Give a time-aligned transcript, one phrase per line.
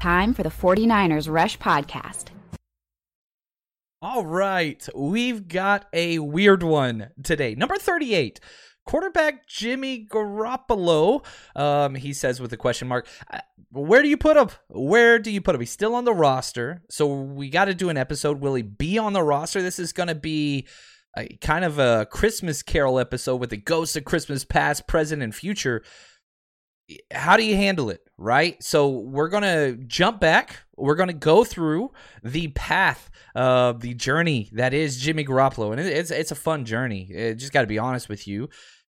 [0.00, 2.26] Time for the 49ers Rush Podcast.
[4.02, 7.54] All right, we've got a weird one today.
[7.54, 8.40] Number 38,
[8.86, 11.24] quarterback Jimmy Garoppolo.
[11.56, 13.08] Um, he says with a question mark,
[13.72, 14.50] where do you put him?
[14.68, 15.60] Where do you put him?
[15.60, 18.40] He's still on the roster, so we got to do an episode.
[18.40, 19.62] Will he be on the roster?
[19.62, 20.68] This is going to be
[21.16, 25.34] a, kind of a Christmas Carol episode with the ghosts of Christmas past, present, and
[25.34, 25.82] future
[27.12, 28.62] how do you handle it right?
[28.62, 30.56] So we're gonna jump back.
[30.76, 35.72] We're gonna go through the path of the journey that is jimmy garoppolo.
[35.72, 37.08] And it's it's a fun journey.
[37.10, 38.48] It just got to be honest with you.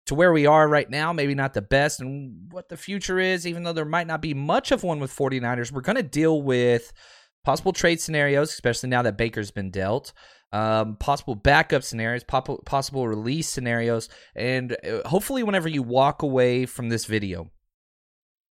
[0.07, 3.47] To where we are right now maybe not the best and what the future is
[3.47, 6.93] even though there might not be much of one with 49ers we're gonna deal with
[7.45, 10.12] possible trade scenarios especially now that baker's been dealt
[10.53, 16.67] um, possible backup scenarios, pop- possible release scenarios, and uh, hopefully, whenever you walk away
[16.67, 17.51] from this video,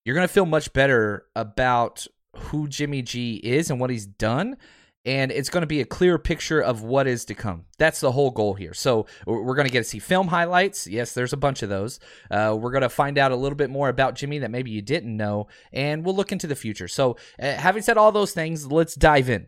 [0.04, 4.58] you're going to feel much better about who Jimmy G is and what he's done.
[5.04, 7.66] And it's going to be a clear picture of what is to come.
[7.80, 8.76] That's the whole goal here.
[8.76, 10.86] So we're going to get to see film highlights.
[10.86, 12.00] Yes, there's a bunch of those.
[12.30, 14.84] Uh, we're going to find out a little bit more about Jimmy that maybe you
[14.84, 16.88] didn't know, and we'll look into the future.
[16.88, 19.48] So, uh, having said all those things, let's dive in.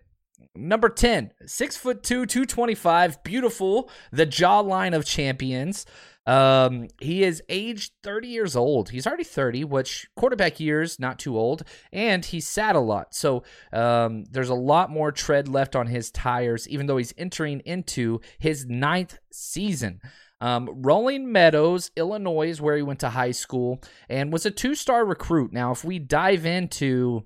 [0.56, 5.86] Number 10, six foot two, 225, beautiful, the jawline of champions.
[6.26, 8.90] Um, he is aged 30 years old.
[8.90, 13.14] He's already 30, which quarterback years, not too old, and he's sat a lot.
[13.14, 17.62] So um, there's a lot more tread left on his tires, even though he's entering
[17.66, 20.00] into his ninth season.
[20.40, 24.76] Um, Rolling Meadows, Illinois, is where he went to high school and was a two
[24.76, 25.54] star recruit.
[25.54, 27.24] Now, if we dive into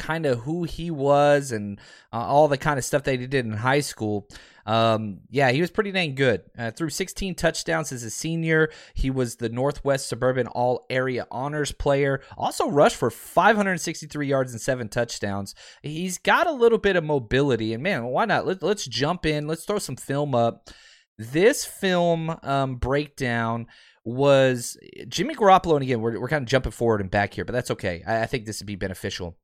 [0.00, 1.78] kind of who he was and
[2.12, 4.26] uh, all the kind of stuff that he did in high school.
[4.66, 6.42] Um, yeah, he was pretty dang good.
[6.56, 8.70] Uh, threw 16 touchdowns as a senior.
[8.94, 12.22] He was the Northwest Suburban All Area Honors Player.
[12.36, 15.54] Also rushed for 563 yards and seven touchdowns.
[15.82, 18.46] He's got a little bit of mobility, and man, why not?
[18.46, 19.46] Let, us jump in.
[19.46, 20.70] Let's throw some film up.
[21.18, 23.66] This film um, breakdown
[24.04, 24.78] was
[25.08, 27.70] Jimmy Garoppolo, and again, we're, we're kind of jumping forward and back here, but that's
[27.72, 28.02] okay.
[28.06, 29.36] I, I think this would be beneficial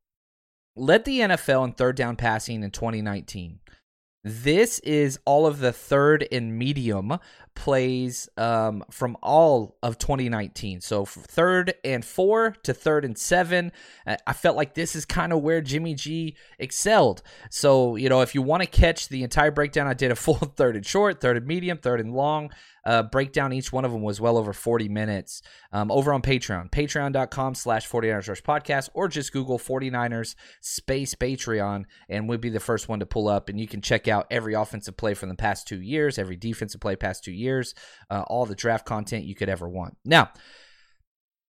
[0.76, 3.60] led the NFL in third down passing in 2019.
[4.28, 7.16] This is all of the third and medium
[7.54, 10.81] plays um, from all of 2019.
[10.81, 13.70] So third and four to third and seven.
[14.04, 17.22] I felt like this is kind of where Jimmy G excelled.
[17.50, 20.34] So, you know, if you want to catch the entire breakdown, I did a full
[20.34, 22.50] third and short, third and medium, third and long
[22.86, 23.52] uh, breakdown.
[23.52, 25.42] Each one of them was well over 40 minutes
[25.72, 31.84] um, over on Patreon, patreon.com slash 49ers Rush Podcast, or just Google 49ers space Patreon,
[32.08, 33.48] and we'll be the first one to pull up.
[33.48, 36.80] And you can check out every offensive play from the past two years, every defensive
[36.80, 37.74] play past two years,
[38.08, 39.97] uh, all the draft content you could ever want.
[40.04, 40.30] Now,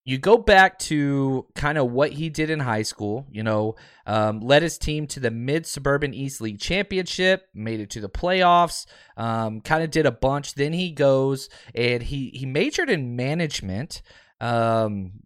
[0.08, 3.76] you go back to kind of what he did in high school, you know,
[4.06, 8.08] um, led his team to the Mid Suburban East League Championship, made it to the
[8.08, 8.86] playoffs,
[9.18, 10.54] um, kind of did a bunch.
[10.54, 14.02] Then he goes and he, he majored in management.
[14.40, 15.24] Um,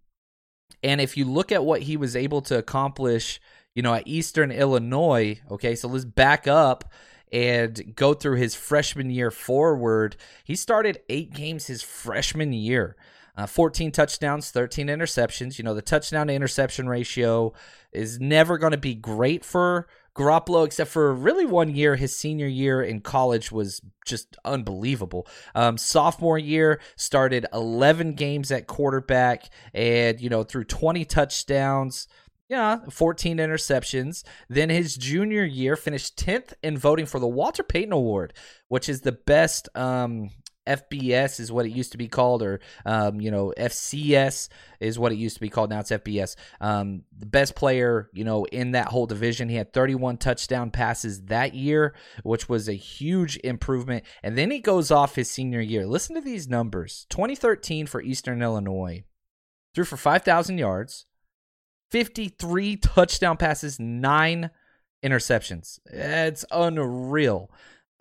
[0.81, 3.39] and if you look at what he was able to accomplish,
[3.75, 6.91] you know, at Eastern Illinois, okay, so let's back up
[7.31, 10.15] and go through his freshman year forward.
[10.43, 12.95] He started eight games his freshman year.
[13.35, 15.57] Uh, 14 touchdowns, 13 interceptions.
[15.57, 17.53] You know, the touchdown to interception ratio
[17.91, 21.95] is never going to be great for Garoppolo, except for really one year.
[21.95, 25.27] His senior year in college was just unbelievable.
[25.55, 32.07] Um, sophomore year started 11 games at quarterback and, you know, threw 20 touchdowns.
[32.49, 34.23] Yeah, 14 interceptions.
[34.49, 38.33] Then his junior year finished 10th in voting for the Walter Payton Award,
[38.67, 40.31] which is the best um,
[40.67, 44.49] FBS is what it used to be called, or um, you know FCS
[44.79, 45.69] is what it used to be called.
[45.69, 46.35] Now it's FBS.
[46.59, 49.49] Um, the best player, you know, in that whole division.
[49.49, 54.03] He had 31 touchdown passes that year, which was a huge improvement.
[54.21, 55.85] And then he goes off his senior year.
[55.85, 59.03] Listen to these numbers: 2013 for Eastern Illinois,
[59.73, 61.05] threw for 5,000 yards,
[61.89, 64.51] 53 touchdown passes, nine
[65.03, 65.79] interceptions.
[65.85, 67.49] It's unreal.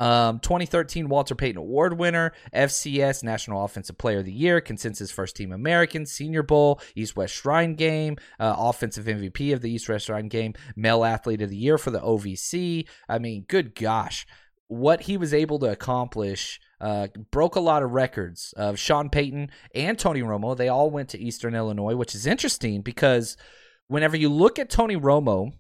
[0.01, 5.37] Um, 2013 Walter Payton Award winner, FCS National Offensive Player of the Year, consensus First
[5.37, 10.07] Team American, Senior Bowl, East West Shrine Game, uh, Offensive MVP of the East West
[10.07, 12.89] Shrine Game, Male Athlete of the Year for the OVC.
[13.09, 14.27] I mean, good gosh,
[14.69, 16.61] what he was able to accomplish.
[16.81, 20.57] Uh, broke a lot of records of Sean Payton and Tony Romo.
[20.57, 23.37] They all went to Eastern Illinois, which is interesting because
[23.89, 25.53] whenever you look at Tony Romo,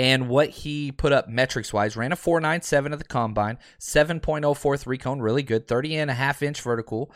[0.00, 5.20] and what he put up metrics wise ran a 497 at the combine 7.043 cone
[5.20, 7.12] really good 30 and a half inch vertical.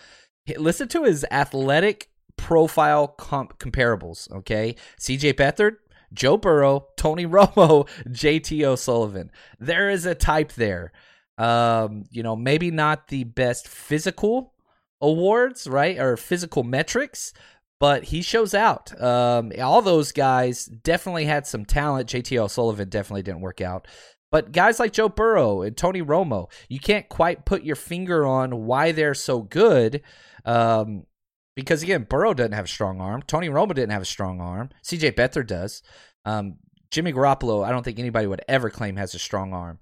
[0.58, 4.76] Listen to his athletic profile comp- comparables okay?
[5.00, 5.76] Cj beathard
[6.12, 9.30] joe burrow tony romo jt o'sullivan.
[9.58, 10.92] There is a type there.
[11.38, 14.52] Um you know maybe not the best physical
[15.00, 17.32] awards right or physical metrics
[17.84, 18.98] but he shows out.
[18.98, 22.08] Um, all those guys definitely had some talent.
[22.08, 23.86] JTL O'Sullivan definitely didn't work out.
[24.32, 28.64] But guys like Joe Burrow and Tony Romo, you can't quite put your finger on
[28.64, 30.00] why they're so good.
[30.46, 31.04] Um,
[31.56, 33.20] because again, Burrow doesn't have a strong arm.
[33.20, 34.70] Tony Romo didn't have a strong arm.
[34.82, 35.82] CJ Beathard does.
[36.24, 36.56] Um,
[36.90, 39.78] Jimmy Garoppolo, I don't think anybody would ever claim has a strong arm,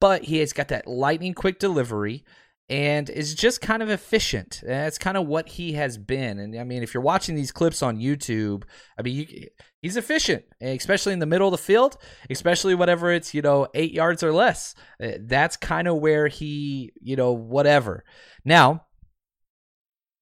[0.00, 2.24] but he has got that lightning quick delivery
[2.68, 4.62] and is just kind of efficient.
[4.66, 6.38] That's kind of what he has been.
[6.38, 8.64] And I mean, if you're watching these clips on YouTube,
[8.98, 9.48] I mean, you,
[9.82, 11.98] he's efficient, especially in the middle of the field,
[12.30, 14.74] especially whatever it's, you know, eight yards or less.
[15.02, 18.02] Uh, that's kind of where he, you know, whatever.
[18.46, 18.86] Now,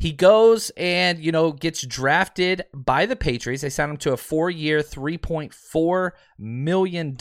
[0.00, 3.62] he goes and, you know, gets drafted by the Patriots.
[3.62, 6.10] They signed him to a four year, $3.4
[6.40, 7.14] million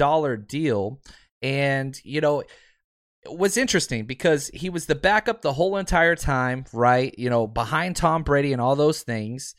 [0.48, 1.00] deal.
[1.44, 2.44] And, you know,
[3.30, 7.14] was interesting because he was the backup the whole entire time, right?
[7.18, 9.56] You know, behind Tom Brady and all those things.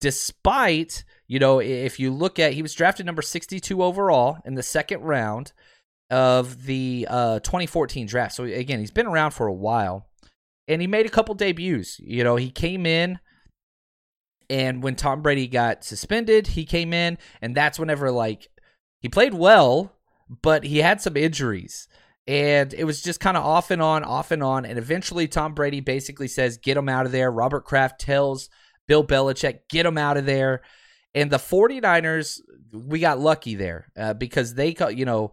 [0.00, 4.62] Despite, you know, if you look at, he was drafted number 62 overall in the
[4.62, 5.52] second round
[6.08, 8.34] of the uh, 2014 draft.
[8.34, 10.06] So again, he's been around for a while
[10.66, 11.98] and he made a couple debuts.
[12.00, 13.18] You know, he came in
[14.48, 18.48] and when Tom Brady got suspended, he came in and that's whenever like
[19.00, 19.92] he played well,
[20.42, 21.88] but he had some injuries
[22.30, 24.64] and it was just kind of off and on, off and on.
[24.64, 27.28] And eventually, Tom Brady basically says, Get him out of there.
[27.28, 28.48] Robert Kraft tells
[28.86, 30.62] Bill Belichick, Get him out of there.
[31.12, 32.38] And the 49ers,
[32.72, 35.32] we got lucky there uh, because they, you know,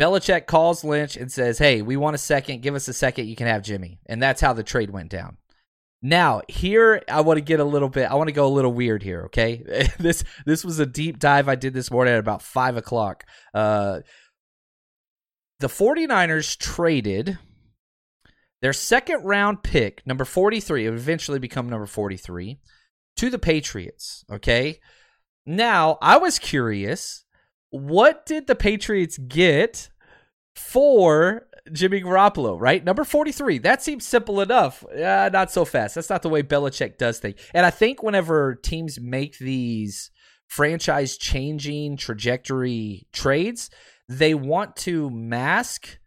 [0.00, 2.62] Belichick calls Lynch and says, Hey, we want a second.
[2.62, 3.28] Give us a second.
[3.28, 4.00] You can have Jimmy.
[4.06, 5.36] And that's how the trade went down.
[6.02, 8.10] Now, here I want to get a little bit.
[8.10, 9.26] I want to go a little weird here.
[9.26, 13.24] Okay, this this was a deep dive I did this morning at about five o'clock.
[13.54, 14.00] Uh,
[15.60, 17.38] the 49ers traded
[18.62, 22.58] their second round pick, number 43, it would eventually become number 43,
[23.16, 24.24] to the Patriots.
[24.30, 24.80] Okay.
[25.46, 27.24] Now, I was curious
[27.70, 29.90] what did the Patriots get
[30.54, 32.84] for Jimmy Garoppolo, right?
[32.84, 33.58] Number 43.
[33.58, 34.84] That seems simple enough.
[34.84, 35.94] Uh, not so fast.
[35.94, 37.38] That's not the way Belichick does things.
[37.54, 40.10] And I think whenever teams make these
[40.48, 43.70] franchise changing trajectory trades,
[44.10, 46.00] they want to mask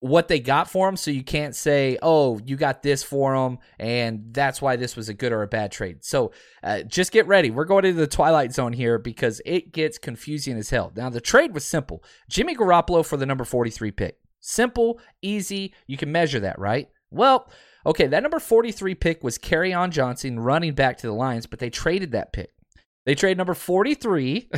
[0.00, 3.58] what they got for him so you can't say oh you got this for him
[3.78, 6.04] and that's why this was a good or a bad trade.
[6.04, 6.32] So
[6.64, 7.50] uh, just get ready.
[7.50, 10.92] We're going into the twilight zone here because it gets confusing as hell.
[10.96, 12.02] Now the trade was simple.
[12.28, 14.18] Jimmy garoppolo for the number 43 pick.
[14.40, 16.88] Simple easy you can measure that right?
[17.12, 17.48] Well
[17.86, 21.70] okay that number 43 pick was Kerryon Johnson running back to the lions but they
[21.70, 22.50] traded that pick
[23.04, 24.48] they trade number 43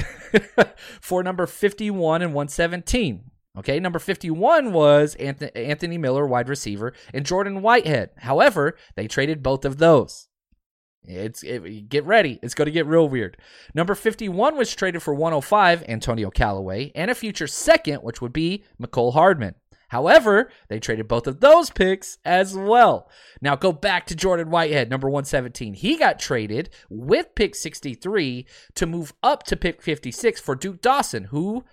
[1.01, 3.31] for number 51 and 117.
[3.57, 8.11] Okay, number 51 was Anthony Miller, wide receiver, and Jordan Whitehead.
[8.19, 10.29] However, they traded both of those.
[11.07, 12.39] It's it, get ready.
[12.43, 13.37] It's going to get real weird.
[13.75, 18.65] Number 51 was traded for 105, Antonio Callaway, and a future second, which would be
[18.81, 19.55] Mecole Hardman.
[19.89, 23.11] However, they traded both of those picks as well.
[23.41, 25.75] Now go back to Jordan Whitehead, number 117.
[25.75, 31.25] He got traded with pick 63 to move up to pick 56 for Duke Dawson,
[31.25, 31.65] who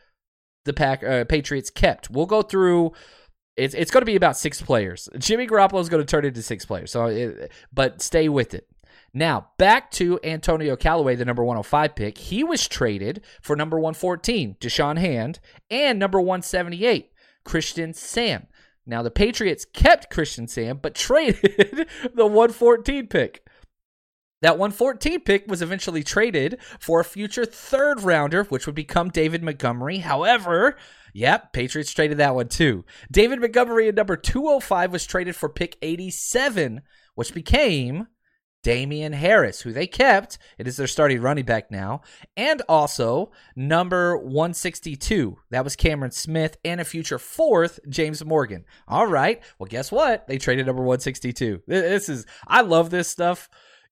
[0.65, 2.09] the Pack uh, Patriots kept.
[2.09, 2.93] We'll go through
[3.57, 5.09] it's it's going to be about six players.
[5.17, 6.91] Jimmy Garoppolo is going to turn into six players.
[6.91, 8.67] So, it, but stay with it.
[9.13, 12.17] Now back to Antonio Callaway, the number 105 pick.
[12.17, 15.39] He was traded for number 114, Da'Shawn Hand,
[15.69, 17.10] and number 178,
[17.43, 18.47] Christian Sam.
[18.85, 23.45] Now, the Patriots kept Christian Sam, but traded the 114 pick.
[24.41, 29.43] That 114 pick was eventually traded for a future third rounder, which would become David
[29.43, 29.99] Montgomery.
[29.99, 30.77] However,
[31.13, 32.83] yep, Patriots traded that one too.
[33.11, 36.81] David Montgomery at number 205 was traded for pick 87,
[37.13, 38.07] which became
[38.63, 40.37] Damien Harris, who they kept.
[40.57, 42.01] It is their starting running back now.
[42.37, 45.37] And also number 162.
[45.49, 48.65] That was Cameron Smith and a future fourth, James Morgan.
[48.87, 49.41] All right.
[49.57, 50.27] Well, guess what?
[50.27, 51.63] They traded number 162.
[51.67, 53.49] This is, I love this stuff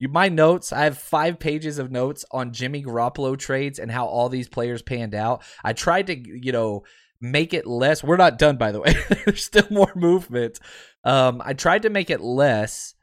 [0.08, 4.30] my notes, I have five pages of notes on Jimmy Garoppolo trades and how all
[4.30, 5.44] these players panned out.
[5.64, 6.84] I tried to, you know,
[7.20, 8.04] make it less.
[8.04, 8.96] We're not done, by the way.
[9.26, 10.60] There's still more movement.
[11.04, 12.96] Um, I tried to make it less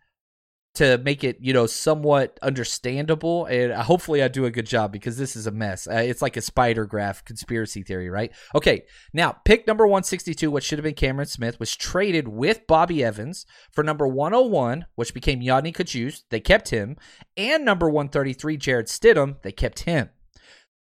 [0.76, 5.16] to make it you know somewhat understandable and hopefully i do a good job because
[5.16, 9.32] this is a mess uh, it's like a spider graph conspiracy theory right okay now
[9.44, 13.82] pick number 162 what should have been cameron smith was traded with bobby evans for
[13.82, 16.24] number 101 which became yodny Cajuste.
[16.30, 16.96] they kept him
[17.36, 20.10] and number 133 jarrett stidham they kept him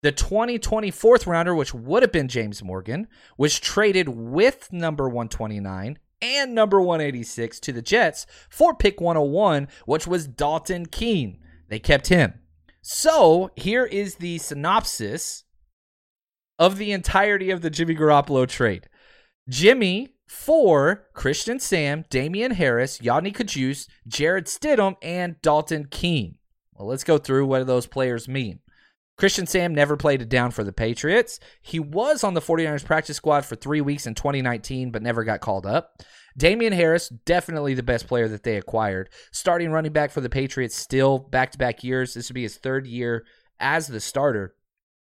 [0.02, 3.08] the 2024th rounder, which would have been James Morgan,
[3.38, 10.06] was traded with number 129 and number 186 to the Jets for pick 101, which
[10.06, 11.38] was Dalton Keene.
[11.68, 12.34] They kept him.
[12.82, 15.44] So here is the synopsis
[16.58, 18.88] of the entirety of the Jimmy Garoppolo trade.
[19.48, 26.36] Jimmy for Christian Sam, Damien Harris, Yodny Cajuste, Jarrett Stidham, and Dalton Keene.
[26.74, 28.60] Well, let's go through what those players mean.
[29.16, 31.38] Christian Sam never played it down for the Patriots.
[31.62, 35.40] He was on the 49ers practice squad for three weeks in 2019, but never got
[35.40, 36.02] called up.
[36.36, 39.08] Damien Harris, definitely the best player that they acquired.
[39.30, 42.14] Starting running back for the Patriots, still back to back years.
[42.14, 43.24] This would be his third year
[43.60, 44.56] as the starter.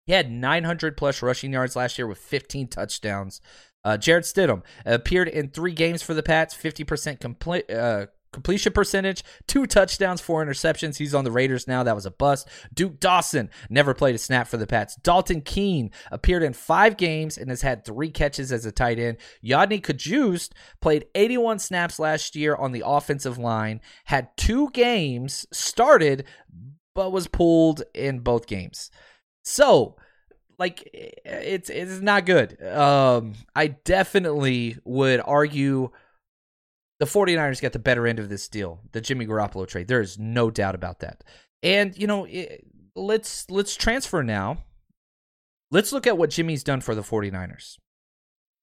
[0.04, 3.40] He had 900 plus rushing yards last year with 15 touchdowns.
[3.82, 9.24] Uh, Jarrett Stidham appeared in three games for the Pats, 50% complete, uh, completion percentage,
[9.46, 10.98] two touchdowns, four interceptions.
[10.98, 11.82] He's on the Raiders now.
[11.82, 12.46] That was a bust.
[12.74, 14.94] Duke Dawson never played a snap for the Pats.
[14.96, 19.16] Dalton Keene appeared in five games and has had three catches as a tight end.
[19.42, 20.50] Yodny Cajuste
[20.82, 26.26] played 81 snaps last year on the offensive line, had two games started,
[26.94, 28.90] but was pulled in both games.
[29.44, 29.96] So,
[30.58, 32.62] like it's it's not good.
[32.62, 35.90] Um I definitely would argue
[36.98, 39.88] the 49ers got the better end of this deal, the Jimmy Garoppolo trade.
[39.88, 41.24] There is no doubt about that.
[41.62, 44.64] And you know, it, let's let's transfer now.
[45.70, 47.78] Let's look at what Jimmy's done for the 49ers.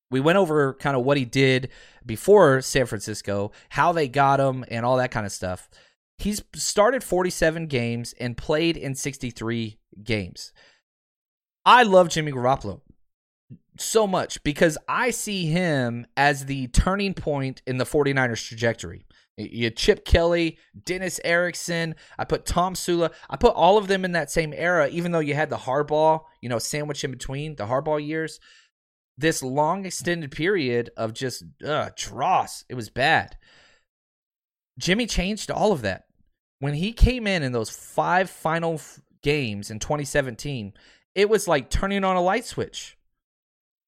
[0.09, 1.69] We went over kind of what he did
[2.05, 5.69] before San Francisco, how they got him and all that kind of stuff.
[6.17, 10.53] He's started 47 games and played in 63 games.
[11.65, 12.81] I love Jimmy Garoppolo
[13.77, 19.05] so much because I see him as the turning point in the 49ers trajectory.
[19.35, 21.95] You Chip Kelly, Dennis Erickson.
[22.19, 25.33] I put Tomsula, I put all of them in that same era, even though you
[25.33, 28.39] had the Harbaugh, you know, sandwich in between the Harbaugh years.
[29.17, 32.63] This long extended period of just uh, dross.
[32.69, 33.37] It was bad.
[34.79, 36.05] Jimmy changed all of that.
[36.59, 40.73] When he came in in those five final f- games in 2017,
[41.13, 42.97] it was like turning on a light switch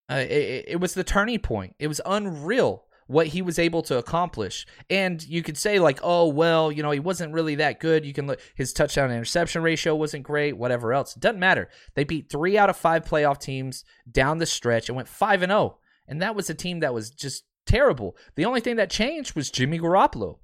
[0.10, 1.76] uh, it, it was the turning point.
[1.80, 4.66] It was unreal what he was able to accomplish.
[4.90, 8.06] And you could say like, oh well, you know, he wasn't really that good.
[8.06, 11.14] You can look his touchdown interception ratio wasn't great, whatever else.
[11.14, 11.70] Doesn't matter.
[11.96, 15.52] They beat 3 out of 5 playoff teams down the stretch and went 5 and
[15.52, 15.78] 0.
[16.08, 18.16] And that was a team that was just terrible.
[18.36, 20.40] The only thing that changed was Jimmy Garoppolo.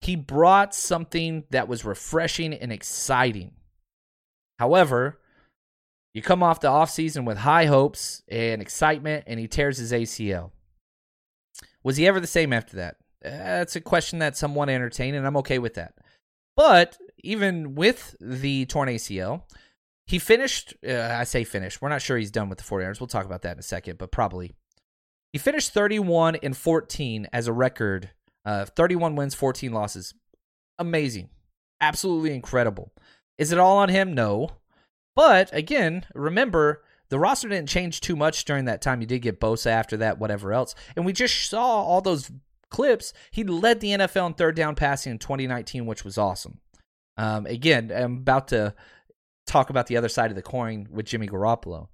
[0.00, 3.52] He brought something that was refreshing and exciting.
[4.58, 5.19] However,
[6.14, 10.50] you come off the offseason with high hopes and excitement, and he tears his ACL.
[11.82, 12.96] Was he ever the same after that?
[13.22, 15.94] That's a question that someone entertained, and I'm okay with that.
[16.56, 19.42] But even with the torn ACL,
[20.06, 20.74] he finished.
[20.86, 21.80] Uh, I say finished.
[21.80, 23.00] We're not sure he's done with the 49ers.
[23.00, 24.52] We'll talk about that in a second, but probably.
[25.32, 28.10] He finished 31 and 14 as a record.
[28.44, 30.14] Uh, 31 wins, 14 losses.
[30.78, 31.28] Amazing.
[31.80, 32.92] Absolutely incredible.
[33.38, 34.14] Is it all on him?
[34.14, 34.50] No.
[35.14, 39.00] But again, remember the roster didn't change too much during that time.
[39.00, 40.74] You did get Bosa after that, whatever else.
[40.96, 42.30] And we just saw all those
[42.70, 43.12] clips.
[43.32, 46.60] He led the NFL in third down passing in 2019, which was awesome.
[47.16, 48.74] Um, again, I'm about to
[49.46, 51.88] talk about the other side of the coin with Jimmy Garoppolo.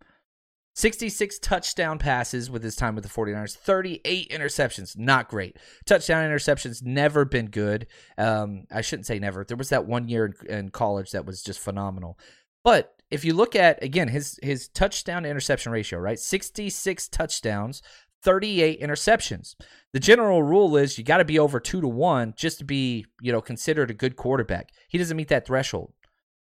[0.75, 4.97] 66 touchdown passes with his time with the 49ers, 38 interceptions.
[4.97, 5.57] Not great.
[5.87, 7.87] Touchdown interceptions never been good.
[8.19, 9.43] Um, I shouldn't say never.
[9.43, 12.19] There was that one year in, in college that was just phenomenal.
[12.63, 16.19] But if you look at again his his touchdown to interception ratio, right?
[16.19, 17.83] 66 touchdowns,
[18.23, 19.55] 38 interceptions.
[19.93, 23.07] The general rule is you got to be over 2 to 1 just to be,
[23.21, 24.71] you know, considered a good quarterback.
[24.89, 25.93] He doesn't meet that threshold.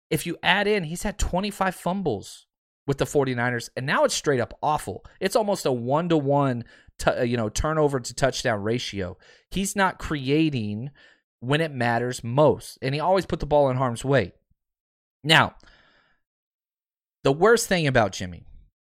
[0.09, 2.47] If you add in, he's had 25 fumbles
[2.87, 5.03] with the 49ers and now it's straight up awful.
[5.19, 6.63] It's almost a 1 to 1
[7.05, 9.17] uh, you know, turnover to touchdown ratio.
[9.51, 10.91] He's not creating
[11.41, 14.31] when it matters most and he always put the ball in harm's way.
[15.23, 15.55] Now,
[17.25, 18.45] the worst thing about Jimmy,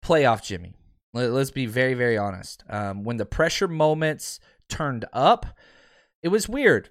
[0.04, 0.74] playoff Jimmy,
[1.14, 2.62] let, us be very, very honest.
[2.68, 5.46] Um, when the pressure moments turned up,
[6.22, 6.90] it was weird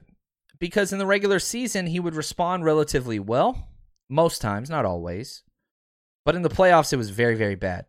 [0.57, 3.69] because in the regular season, he would respond relatively well,
[4.09, 5.43] most times, not always.
[6.25, 7.85] But in the playoffs, it was very, very bad.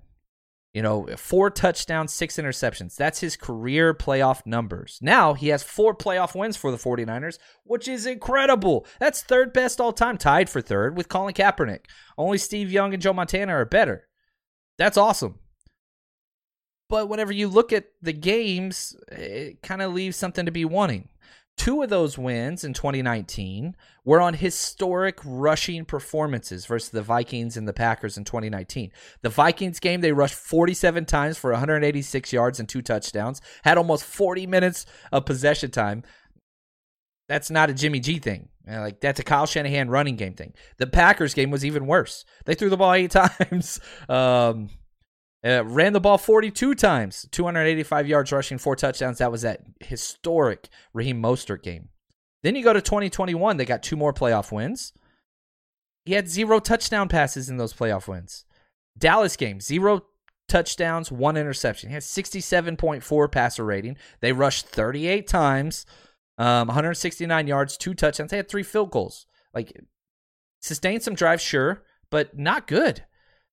[0.78, 2.94] You know, four touchdowns, six interceptions.
[2.94, 5.00] That's his career playoff numbers.
[5.02, 8.86] Now he has four playoff wins for the 49ers, which is incredible.
[9.00, 11.86] That's third best all time, tied for third with Colin Kaepernick.
[12.16, 14.06] Only Steve Young and Joe Montana are better.
[14.76, 15.40] That's awesome.
[16.88, 21.08] But whenever you look at the games, it kind of leaves something to be wanting.
[21.58, 23.74] Two of those wins in 2019
[24.04, 28.92] were on historic rushing performances versus the Vikings and the Packers in 2019.
[29.22, 34.04] The Vikings game, they rushed 47 times for 186 yards and two touchdowns, had almost
[34.04, 36.04] 40 minutes of possession time.
[37.28, 38.48] That's not a Jimmy G thing.
[38.64, 40.54] Like that's a Kyle Shanahan running game thing.
[40.76, 42.24] The Packers game was even worse.
[42.44, 43.10] They threw the ball eight
[43.40, 43.80] times.
[44.08, 44.70] Um,
[45.44, 49.18] uh, ran the ball 42 times, 285 yards rushing, four touchdowns.
[49.18, 51.90] That was that historic Raheem Mostert game.
[52.42, 54.92] Then you go to 2021, they got two more playoff wins.
[56.04, 58.44] He had zero touchdown passes in those playoff wins.
[58.96, 60.06] Dallas game, zero
[60.48, 61.90] touchdowns, one interception.
[61.90, 63.96] He had 67.4 passer rating.
[64.20, 65.86] They rushed 38 times,
[66.38, 68.30] um, 169 yards, two touchdowns.
[68.30, 69.26] They had three field goals.
[69.54, 69.72] Like,
[70.60, 73.04] sustained some drives, sure, but not good.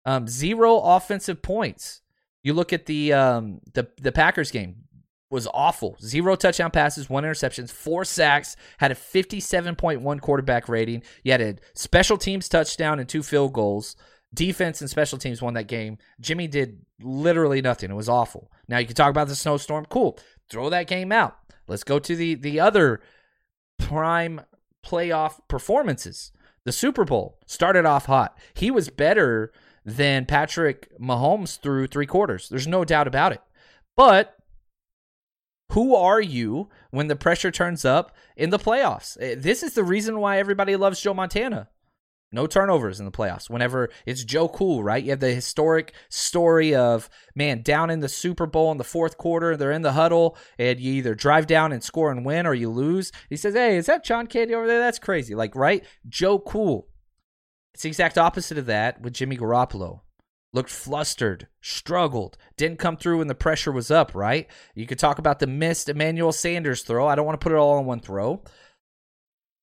[0.05, 2.01] Um, zero offensive points.
[2.43, 4.85] You look at the um, the the Packers game
[5.31, 5.97] was awful.
[6.01, 11.01] Zero touchdown passes, one interceptions, four sacks, had a 57.1 quarterback rating.
[11.24, 13.95] You had a special teams touchdown and two field goals.
[14.33, 15.98] Defense and special teams won that game.
[16.20, 17.89] Jimmy did literally nothing.
[17.89, 18.51] It was awful.
[18.68, 19.85] Now you can talk about the snowstorm.
[19.85, 20.20] Cool.
[20.50, 21.37] Throw that game out.
[21.68, 23.01] Let's go to the the other
[23.79, 24.41] prime
[24.85, 26.31] playoff performances.
[26.63, 28.37] The Super Bowl started off hot.
[28.53, 29.51] He was better
[29.85, 32.50] than Patrick Mahomes through three quarters.
[32.50, 33.41] There's no doubt about it.
[33.95, 34.35] But
[35.71, 39.17] who are you when the pressure turns up in the playoffs?
[39.19, 41.69] Eh, this is the reason why everybody loves Joe Montana.
[42.31, 43.50] No turnovers in the playoffs.
[43.50, 45.01] Whenever it's Joe Cool, right?
[45.01, 49.17] You have the historic story of, man, down in the Super Bowl in the fourth
[49.17, 52.53] quarter, they're in the huddle, and you either drive down and score and win or
[52.53, 53.11] you lose.
[53.29, 54.79] He says, Hey, is that John Candy over there?
[54.79, 55.33] That's crazy.
[55.33, 55.85] Like, right?
[56.09, 56.89] Joe Cool.
[57.75, 60.00] It's the exact opposite of that with Jimmy Garoppolo.
[60.53, 64.48] Looked flustered, struggled, didn't come through when the pressure was up, right?
[64.75, 67.05] You could talk about the missed Emmanuel Sanders throw.
[67.05, 68.42] I don't want to put it all in one throw.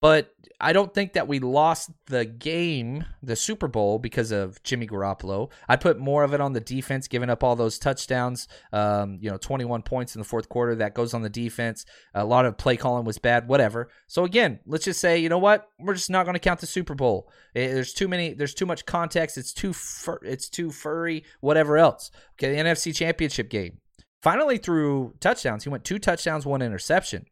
[0.03, 4.89] But I don't think that we lost the game, the Super Bowl, because of Jimmy
[4.89, 5.51] Garoppolo.
[5.69, 8.49] I'd put more of it on the defense, giving up all those touchdowns.
[8.73, 10.75] Um, you know, 21 points in the fourth quarter.
[10.75, 11.87] That goes on the defense.
[12.15, 13.91] A lot of play calling was bad, whatever.
[14.09, 15.69] So again, let's just say, you know what?
[15.79, 17.31] We're just not going to count the Super Bowl.
[17.55, 18.35] It, eh, there's too many.
[18.35, 19.39] There's too much context.
[19.39, 19.73] It's too.
[19.73, 21.23] Fur, it's too furry.
[21.41, 22.11] Whatever else.
[22.35, 23.79] Okay, the NFC Championship game.
[24.21, 27.27] Finally, through touchdowns, he went two touchdowns, one interception.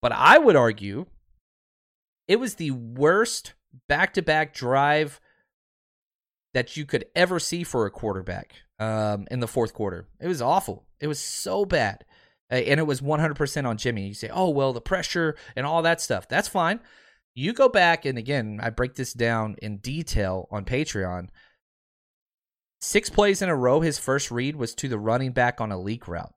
[0.00, 1.06] But I would argue
[2.28, 3.54] it was the worst
[3.88, 5.20] back to back drive
[6.54, 10.06] that you could ever see for a quarterback um, in the fourth quarter.
[10.20, 10.86] It was awful.
[11.00, 12.04] It was so bad.
[12.50, 14.08] And it was 100% on Jimmy.
[14.08, 16.28] You say, oh, well, the pressure and all that stuff.
[16.28, 16.80] That's fine.
[17.34, 21.28] You go back, and again, I break this down in detail on Patreon.
[22.80, 25.78] Six plays in a row, his first read was to the running back on a
[25.78, 26.34] leak route.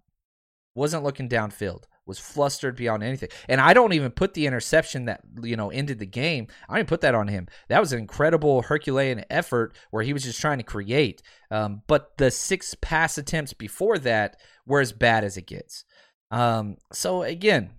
[0.75, 3.30] Wasn't looking downfield was flustered beyond anything.
[3.47, 6.47] And I don't even put the interception that you know ended the game.
[6.67, 7.47] I didn't put that on him.
[7.69, 11.21] That was an incredible Herculean effort where he was just trying to create.
[11.50, 15.86] Um, but the six pass attempts before that were as bad as it gets.
[16.32, 17.71] Um, so again,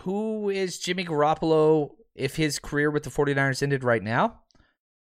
[0.00, 4.40] who is Jimmy Garoppolo if his career with the 49ers ended right now?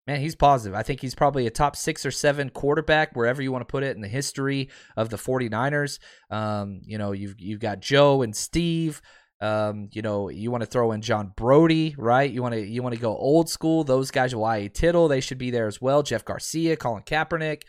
[0.06, 0.76] Man, he's positive.
[0.76, 3.82] I think he's probably a top six or seven quarterback, wherever you want to put
[3.82, 5.98] it in the history of the 49ers.
[6.30, 9.00] Um, you know, you've you've got Joe and Steve.
[9.40, 12.30] Um, you know, you want to throw in John Brodie, right?
[12.30, 13.82] You want to you want to go old school.
[13.82, 14.68] Those guys, Y.A.
[14.68, 16.02] Tittle, they should be there as well.
[16.02, 17.62] Jeff Garcia, Colin Kaepernick.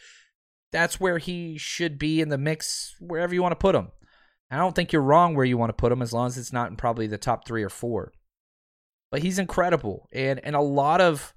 [0.72, 3.92] That's where he should be in the mix, wherever you want to put him.
[4.52, 6.54] I don't think you're wrong where you want to put him, as long as it's
[6.54, 8.12] not in probably the top three or four.
[9.10, 11.34] But he's incredible, and and a lot of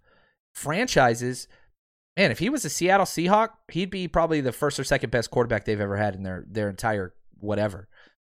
[0.59, 1.49] franchises,
[2.17, 5.31] man, if he was a Seattle Seahawk, he'd be probably the first or second best
[5.31, 7.89] quarterback they've ever had in their their entire whatever.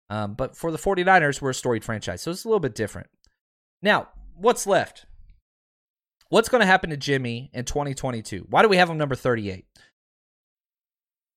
[0.09, 3.07] Um, but for the 49ers, we're a storied franchise, so it's a little bit different.
[3.81, 5.05] Now, what's left?
[6.29, 8.45] What's going to happen to Jimmy in 2022?
[8.49, 9.65] Why do we have him number 38?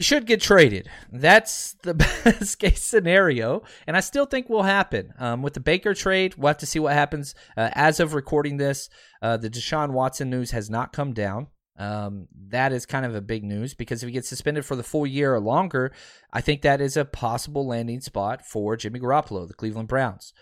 [0.03, 0.91] Should get traded.
[1.13, 5.15] That's the best case scenario, and I still think will happen.
[5.19, 7.35] Um, with the Baker trade, we'll have to see what happens.
[7.57, 8.91] Uh, as of recording this,
[9.23, 11.47] uh, the Deshaun Watson news has not come down.
[11.79, 14.83] Um, that is kind of a big news because if he gets suspended for the
[14.83, 15.93] full year or longer,
[16.33, 20.33] I think that is a possible landing spot for Jimmy Garoppolo, the Cleveland Browns.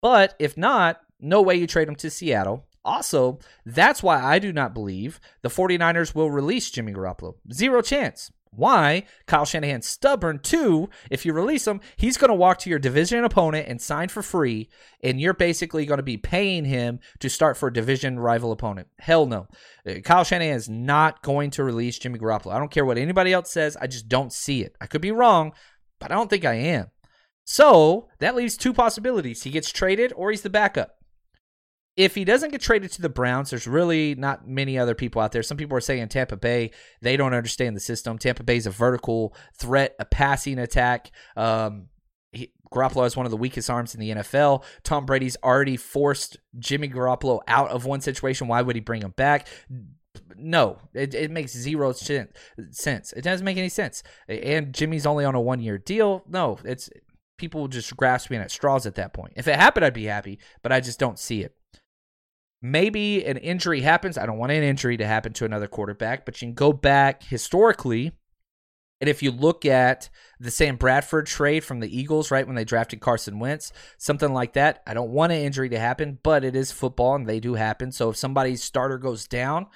[0.00, 2.66] But if not, no way you trade him to Seattle.
[2.84, 7.34] Also, that's why I do not believe the 49ers will release Jimmy Garoppolo.
[7.52, 8.32] Zero chance.
[8.54, 9.04] Why?
[9.26, 10.38] Kyle Shanahan's stubborn.
[10.38, 14.08] Two, if you release him, he's going to walk to your division opponent and sign
[14.08, 14.68] for free,
[15.02, 18.88] and you're basically going to be paying him to start for a division rival opponent.
[18.98, 19.46] Hell no.
[19.88, 22.52] Uh, Kyle Shanahan is not going to release Jimmy Garoppolo.
[22.52, 23.76] I don't care what anybody else says.
[23.80, 24.76] I just don't see it.
[24.80, 25.52] I could be wrong,
[25.98, 26.90] but I don't think I am.
[27.44, 29.42] So that leaves two possibilities.
[29.44, 31.01] He gets traded or he's the backup
[31.96, 35.32] if he doesn't get traded to the Browns, there's really not many other people out
[35.32, 35.42] there.
[35.42, 36.70] Some people are saying Tampa Bay,
[37.02, 38.18] they don't understand the system.
[38.18, 41.10] Tampa Bay is a vertical threat, a passing attack.
[41.36, 41.88] Um,
[42.32, 44.64] he, Garoppolo has one of the weakest arms in the NFL.
[44.84, 48.48] Tom Brady's already forced Jimmy Garoppolo out of one situation.
[48.48, 49.46] Why would he bring him back?
[50.34, 53.12] No, it, it makes zero sense.
[53.12, 54.02] It doesn't make any sense.
[54.26, 56.24] And Jimmy's only on a one year deal.
[56.26, 56.88] No, it's
[57.36, 59.34] people just grasping at straws at that point.
[59.36, 61.54] If it happened, I'd be happy, but I just don't see it
[62.62, 64.16] maybe an injury happens.
[64.16, 67.24] I don't want an injury to happen to another quarterback, but you can go back
[67.24, 68.12] historically.
[69.00, 72.64] And if you look at the Sam Bradford trade from the Eagles, right, when they
[72.64, 76.54] drafted Carson Wentz, something like that, I don't want an injury to happen, but it
[76.54, 77.90] is football and they do happen.
[77.90, 79.66] So if somebody's starter goes down,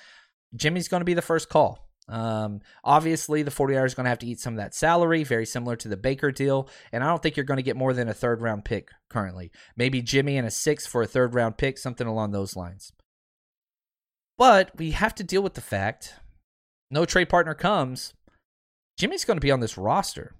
[0.54, 1.85] Jimmy's going to be the first call.
[2.08, 5.46] Um, obviously, the 49ers are going to have to eat some of that salary, very
[5.46, 6.68] similar to the Baker deal.
[6.92, 9.50] And I don't think you're going to get more than a third round pick currently.
[9.76, 12.92] Maybe Jimmy and a six for a third round pick, something along those lines.
[14.38, 16.14] But we have to deal with the fact
[16.90, 18.14] no trade partner comes.
[18.98, 20.34] Jimmy's going to be on this roster.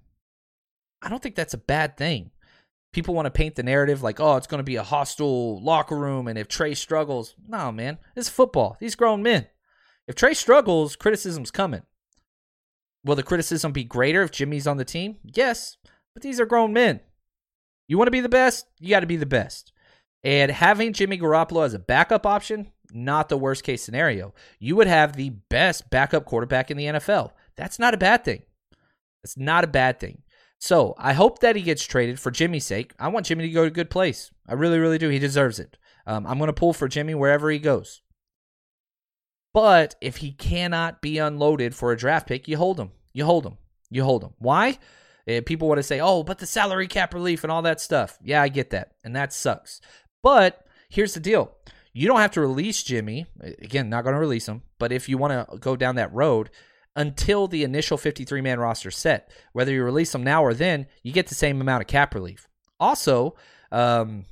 [1.01, 2.31] I don't think that's a bad thing.
[2.93, 5.95] People want to paint the narrative like, oh, it's going to be a hostile locker
[5.95, 6.27] room.
[6.27, 8.77] And if Trey struggles, no, man, it's football.
[8.79, 9.47] These grown men.
[10.07, 11.83] If Trey struggles, criticism's coming.
[13.03, 15.17] Will the criticism be greater if Jimmy's on the team?
[15.23, 15.77] Yes,
[16.13, 17.01] but these are grown men.
[17.87, 18.67] You want to be the best?
[18.79, 19.71] You got to be the best.
[20.23, 24.33] And having Jimmy Garoppolo as a backup option, not the worst case scenario.
[24.59, 27.31] You would have the best backup quarterback in the NFL.
[27.55, 28.43] That's not a bad thing.
[29.23, 30.23] It's not a bad thing.
[30.59, 32.93] So I hope that he gets traded for Jimmy's sake.
[32.99, 34.31] I want Jimmy to go to a good place.
[34.47, 35.09] I really, really do.
[35.09, 35.77] He deserves it.
[36.05, 38.01] Um, I'm going to pull for Jimmy wherever he goes.
[39.57, 42.91] But if he cannot be unloaded for a draft pick, you hold him.
[43.11, 43.57] You hold him.
[43.89, 44.35] You hold him.
[44.37, 44.77] Why?
[45.27, 48.19] Eh, people want to say, oh, but the salary cap relief and all that stuff.
[48.23, 48.91] Yeah, I get that.
[49.03, 49.81] And that sucks.
[50.21, 51.55] But here's the deal
[51.91, 53.25] you don't have to release Jimmy.
[53.41, 54.61] Again, not going to release him.
[54.77, 56.51] But if you want to go down that road,
[56.95, 61.11] until the initial 53 man roster set, whether you release them now or then, you
[61.11, 62.47] get the same amount of cap relief.
[62.79, 63.33] Also,
[63.71, 64.25] um,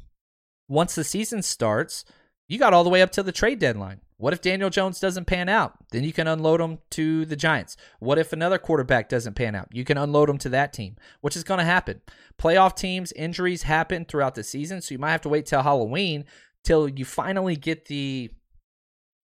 [0.68, 2.06] once the season starts,
[2.48, 4.02] you got all the way up to the trade deadline.
[4.18, 5.74] What if Daniel Jones doesn't pan out?
[5.92, 7.76] Then you can unload him to the Giants.
[8.00, 9.68] What if another quarterback doesn't pan out?
[9.72, 12.02] You can unload him to that team, which is going to happen.
[12.38, 16.24] Playoff teams, injuries happen throughout the season, so you might have to wait till Halloween
[16.64, 18.32] till you finally get the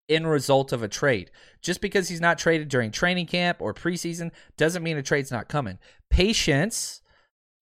[0.10, 1.32] end result of a trade.
[1.62, 5.48] Just because he's not traded during training camp or preseason doesn't mean a trade's not
[5.48, 5.80] coming.
[6.10, 7.01] Patience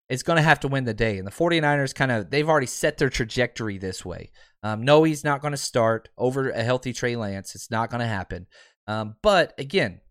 [0.10, 1.18] is going to have to win the day.
[1.18, 4.32] And the 49ers kind of, they've already set their trajectory this way.
[4.64, 7.56] Um, no, he's not going to start over a healthy Trey Lance.
[7.56, 8.48] It's not going to happen.
[8.88, 10.02] Um, but again,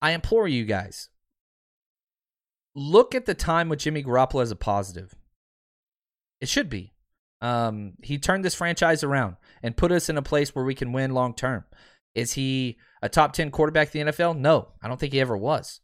[0.00, 1.08] I implore you guys
[2.74, 5.14] look at the time with Jimmy Garoppolo as a positive.
[6.40, 6.92] It should be.
[7.40, 10.92] Um, he turned this franchise around and put us in a place where we can
[10.92, 11.64] win long term.
[12.14, 14.38] Is he a top 10 quarterback in the NFL?
[14.38, 15.80] No, I don't think he ever was.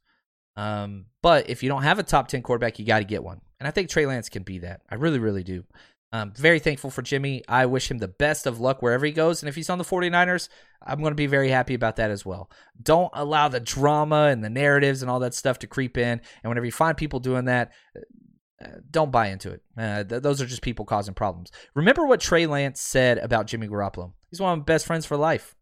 [0.58, 3.40] Um, but if you don't have a top 10 quarterback, you got to get one.
[3.60, 4.80] And I think Trey Lance can be that.
[4.90, 5.64] I really, really do.
[6.10, 7.44] I'm very thankful for Jimmy.
[7.46, 9.40] I wish him the best of luck wherever he goes.
[9.40, 10.48] And if he's on the 49ers,
[10.84, 12.50] I'm going to be very happy about that as well.
[12.82, 16.20] Don't allow the drama and the narratives and all that stuff to creep in.
[16.42, 19.62] And whenever you find people doing that, uh, don't buy into it.
[19.76, 21.52] Uh, th- those are just people causing problems.
[21.74, 24.12] Remember what Trey Lance said about Jimmy Garoppolo?
[24.30, 25.54] He's one of my best friends for life.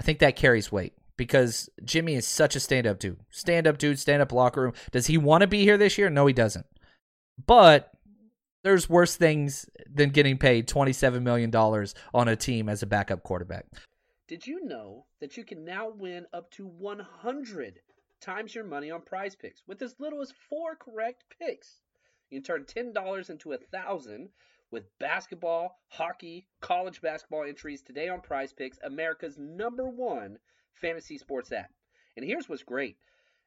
[0.00, 3.20] I think that carries weight because Jimmy is such a stand up dude.
[3.30, 4.72] Stand up dude, stand up locker room.
[4.90, 6.10] Does he want to be here this year?
[6.10, 6.66] No, he doesn't.
[7.46, 7.90] But
[8.62, 13.66] there's worse things than getting paid $27 million on a team as a backup quarterback.
[14.28, 17.80] Did you know that you can now win up to 100
[18.22, 21.80] times your money on PrizePicks with as little as four correct picks.
[22.30, 24.30] You can turn $10 into a thousand
[24.70, 30.38] with basketball, hockey, college basketball entries today on PrizePicks, America's number one
[30.74, 31.70] fantasy sports app.
[32.16, 32.96] And here's what's great.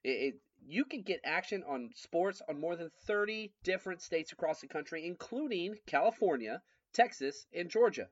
[0.04, 0.36] It, it,
[0.68, 5.06] you can get action on sports on more than 30 different states across the country,
[5.06, 6.62] including California,
[6.94, 8.10] Texas, and Georgia.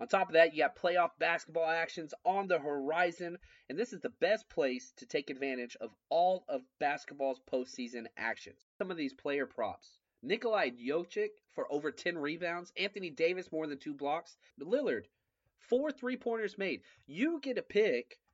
[0.00, 3.36] On top of that, you got playoff basketball actions on the horizon,
[3.68, 8.64] and this is the best place to take advantage of all of basketball's postseason actions.
[8.76, 9.98] Some of these player props.
[10.22, 15.06] Nikolai Jokic for over 10 rebounds, Anthony Davis more than two blocks, Lillard,
[15.58, 16.82] four three pointers made.
[17.06, 18.20] You get to pick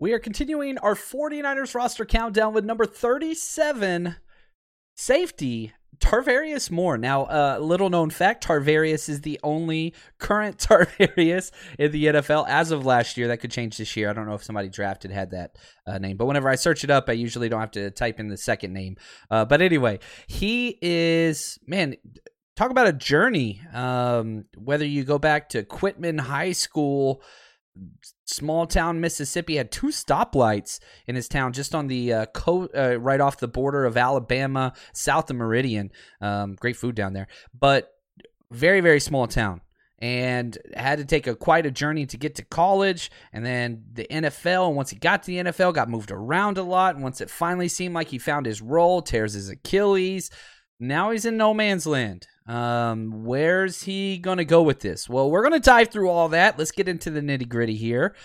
[0.00, 4.14] We are continuing our 49ers roster countdown with number 37,
[4.94, 6.96] safety Tarvarius Moore.
[6.96, 12.46] Now, a uh, little known fact Tarvarius is the only current Tarvarius in the NFL
[12.48, 13.26] as of last year.
[13.26, 14.08] That could change this year.
[14.08, 16.90] I don't know if somebody drafted had that uh, name, but whenever I search it
[16.90, 18.98] up, I usually don't have to type in the second name.
[19.32, 21.96] Uh, but anyway, he is, man,
[22.54, 23.60] talk about a journey.
[23.72, 27.20] Um, whether you go back to Quitman High School,
[28.28, 32.98] small town Mississippi had two stoplights in his town just on the uh, co- uh,
[32.98, 35.90] right off the border of Alabama, south of Meridian.
[36.20, 37.90] Um, great food down there, but
[38.50, 39.60] very very small town.
[40.00, 44.06] And had to take a quite a journey to get to college, and then the
[44.08, 44.68] NFL.
[44.68, 46.94] And once he got to the NFL, got moved around a lot.
[46.94, 50.30] And once it finally seemed like he found his role, tears his Achilles.
[50.78, 52.28] Now he's in no man's land.
[52.48, 55.08] Um, where's he gonna go with this?
[55.08, 56.58] Well, we're gonna dive through all that.
[56.58, 58.16] Let's get into the nitty gritty here.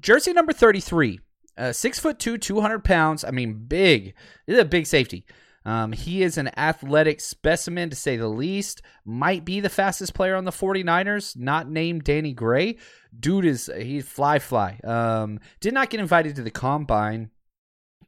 [0.00, 1.20] Jersey number thirty-three,
[1.56, 3.24] uh, six foot two, two hundred pounds.
[3.24, 4.14] I mean, big.
[4.46, 5.24] This is a big safety.
[5.64, 8.82] Um, he is an athletic specimen to say the least.
[9.04, 12.78] Might be the fastest player on the 49ers, not named Danny Gray.
[13.18, 14.80] Dude is he's fly fly.
[14.84, 17.30] Um, did not get invited to the combine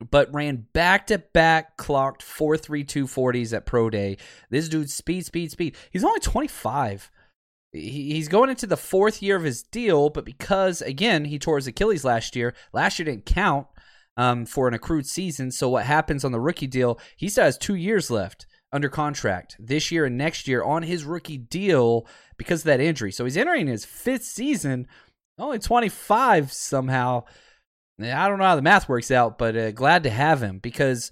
[0.08, 4.16] but ran back to back clocked 432 40s at Pro Day.
[4.48, 5.76] This dude speed, speed, speed.
[5.90, 7.10] He's only 25.
[7.72, 11.68] He's going into the fourth year of his deal, but because, again, he tore his
[11.68, 13.68] Achilles last year, last year didn't count
[14.16, 15.52] um, for an accrued season.
[15.52, 19.56] So, what happens on the rookie deal, he still has two years left under contract
[19.58, 23.12] this year and next year on his rookie deal because of that injury.
[23.12, 24.88] So, he's entering his fifth season,
[25.38, 27.24] only 25 somehow.
[28.02, 31.10] I don't know how the math works out, but uh, glad to have him because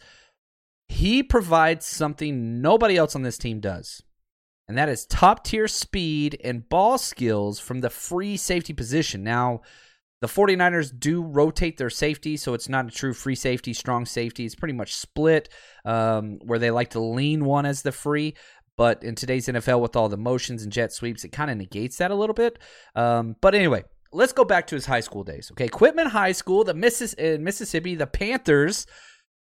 [0.88, 4.02] he provides something nobody else on this team does.
[4.68, 9.24] And that is top tier speed and ball skills from the free safety position.
[9.24, 9.62] Now,
[10.20, 14.44] the 49ers do rotate their safety, so it's not a true free safety, strong safety.
[14.44, 15.48] It's pretty much split,
[15.84, 18.34] um, where they like to lean one as the free.
[18.76, 21.98] But in today's NFL, with all the motions and jet sweeps, it kind of negates
[21.98, 22.58] that a little bit.
[22.94, 25.50] Um, but anyway, let's go back to his high school days.
[25.52, 28.86] Okay, Quitman High School, the Missis- in Mississippi, the Panthers.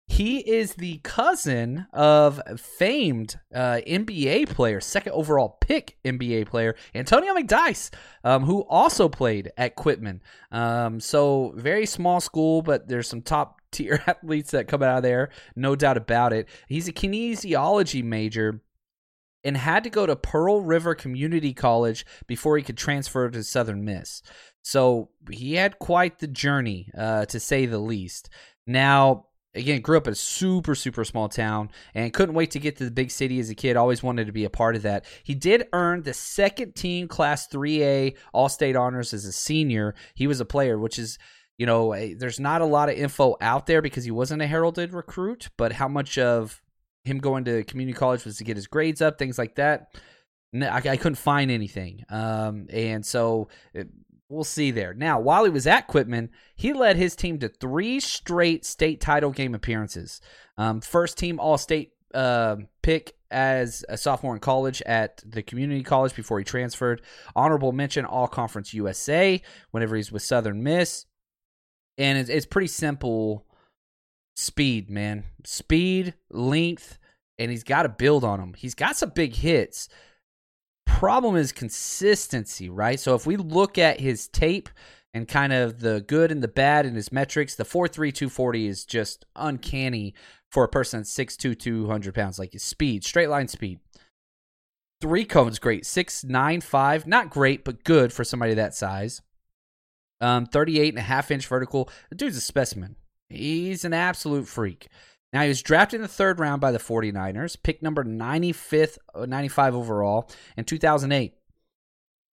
[0.08, 7.34] He is the cousin of famed uh, NBA player, second overall pick NBA player, Antonio
[7.34, 7.90] McDyess,
[8.22, 10.20] um, who also played at Quitman.
[10.50, 15.02] Um, so very small school, but there's some top tier athletes that come out of
[15.02, 16.48] there, no doubt about it.
[16.68, 18.60] He's a kinesiology major
[19.44, 23.84] and had to go to Pearl River Community College before he could transfer to Southern
[23.84, 24.22] Miss.
[24.62, 28.30] So he had quite the journey, uh, to say the least.
[28.66, 32.76] Now, again, grew up in a super, super small town and couldn't wait to get
[32.76, 33.76] to the big city as a kid.
[33.76, 35.04] Always wanted to be a part of that.
[35.24, 39.94] He did earn the second team Class 3A All State honors as a senior.
[40.14, 41.18] He was a player, which is.
[41.58, 44.92] You know, there's not a lot of info out there because he wasn't a heralded
[44.92, 46.60] recruit, but how much of
[47.04, 49.94] him going to community college was to get his grades up, things like that.
[50.54, 52.04] I, couldn't find anything.
[52.10, 53.48] Um, and so
[54.32, 54.94] we'll see there.
[54.94, 59.30] Now, while he was at Quitman, he led his team to three straight state title
[59.30, 60.20] game appearances.
[60.56, 65.82] Um, first team All State uh, pick as a sophomore in college at the community
[65.82, 67.02] college before he transferred.
[67.36, 69.40] Honorable mention All Conference USA
[69.70, 71.06] whenever he's with Southern Miss.
[71.98, 73.46] And it's, it's pretty simple
[74.36, 75.24] speed, man.
[75.44, 76.98] Speed, length,
[77.38, 78.54] and he's got to build on them.
[78.54, 79.88] He's got some big hits.
[80.86, 82.98] Problem is consistency, right?
[82.98, 84.68] So if we look at his tape
[85.14, 89.24] and kind of the good and the bad in his metrics, the 4.3240 is just
[89.36, 90.14] uncanny
[90.50, 92.38] for a person that's 6'2", 200 pounds.
[92.38, 93.80] Like his speed, straight line speed.
[95.00, 95.84] Three cones, great.
[95.84, 99.20] Six, nine, five, not great, but good for somebody that size.
[100.20, 101.90] Um, 38 and a half inch vertical.
[102.10, 102.94] The dude's a specimen.
[103.28, 104.88] He's an absolute freak.
[105.32, 109.24] Now, he was drafted in the third round by the 49ers, pick number 95th, uh,
[109.26, 111.34] 95 overall in 2008.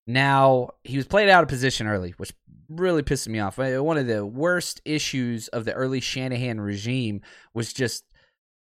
[0.05, 2.33] Now, he was played out of position early, which
[2.67, 3.57] really pissed me off.
[3.57, 7.21] Uh, one of the worst issues of the early Shanahan regime
[7.53, 8.03] was just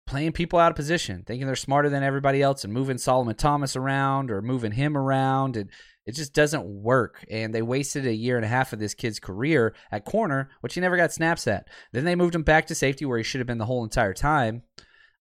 [0.06, 3.74] playing people out of position, thinking they're smarter than everybody else and moving Solomon Thomas
[3.74, 5.56] around or moving him around.
[5.56, 5.70] And
[6.06, 7.24] it just doesn't work.
[7.28, 10.74] And they wasted a year and a half of this kid's career at corner, which
[10.74, 11.68] he never got snaps at.
[11.92, 14.14] Then they moved him back to safety where he should have been the whole entire
[14.14, 14.62] time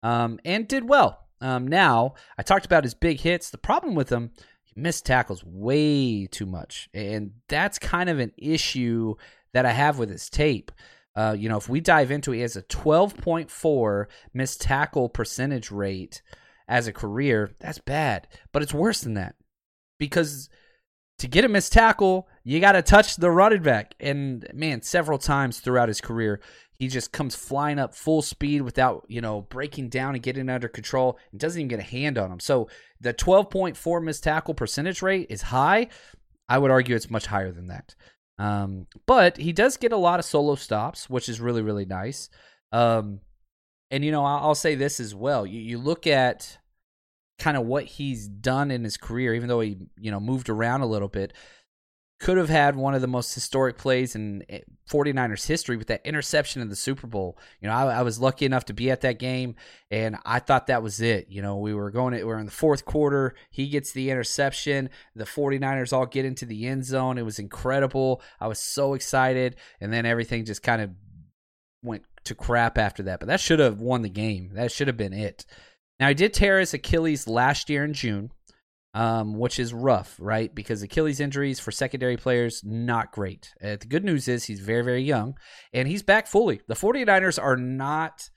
[0.03, 1.27] um, and did well.
[1.41, 3.51] Um, now, I talked about his big hits.
[3.51, 4.31] The problem with him,
[4.63, 6.89] he missed tackles way too much.
[6.93, 9.15] And that's kind of an issue
[9.55, 10.71] that I have with his tape.
[11.17, 15.71] Uh, you know, if we dive into it, he has a 12.4 missed tackle percentage
[15.71, 16.23] rate
[16.69, 17.53] as a career.
[17.61, 19.37] That's bad, but it's worse than that
[19.99, 20.49] because
[21.19, 23.95] to get a missed tackle, you got to touch the running back.
[24.01, 26.41] And man, several times throughout his career,
[26.75, 30.69] he just comes flying up full speed without, you know, breaking down and getting under
[30.69, 32.41] control and doesn't even get a hand on him.
[32.41, 32.69] So
[33.01, 35.89] the 12.4 missed tackle percentage rate is high.
[36.49, 37.95] I would argue it's much higher than that.
[38.39, 42.29] Um, but he does get a lot of solo stops, which is really, really nice.
[42.73, 43.21] Um,
[43.91, 45.47] and, you know, I'll, I'll say this as well.
[45.47, 46.59] You, you look at
[47.39, 50.83] kind of what he's done in his career, even though he, you know, moved around
[50.83, 51.33] a little bit,
[52.21, 56.07] could have had one of the most historic plays in eh, 49ers history with that
[56.07, 57.37] interception in the Super Bowl.
[57.61, 59.57] You know, I, I, was lucky enough to be at that game,
[59.91, 61.27] and I thought that was it.
[61.29, 63.35] You know, we were going, we're in the fourth quarter.
[63.51, 64.91] He gets the interception.
[65.15, 67.19] The 49ers all get into the end zone.
[67.19, 68.23] It was incredible.
[68.41, 70.91] I was so excited, and then everything just kind of
[71.83, 73.21] went to crap after that.
[73.21, 74.53] But that should have won the game.
[74.55, 75.45] That should have been it.
[76.01, 78.31] Now, he did tear his Achilles last year in June,
[78.95, 80.55] um, which is rough, right?
[80.55, 83.53] Because Achilles injuries for secondary players, not great.
[83.63, 85.37] Uh, the good news is he's very, very young
[85.73, 86.61] and he's back fully.
[86.69, 88.29] The 49ers are not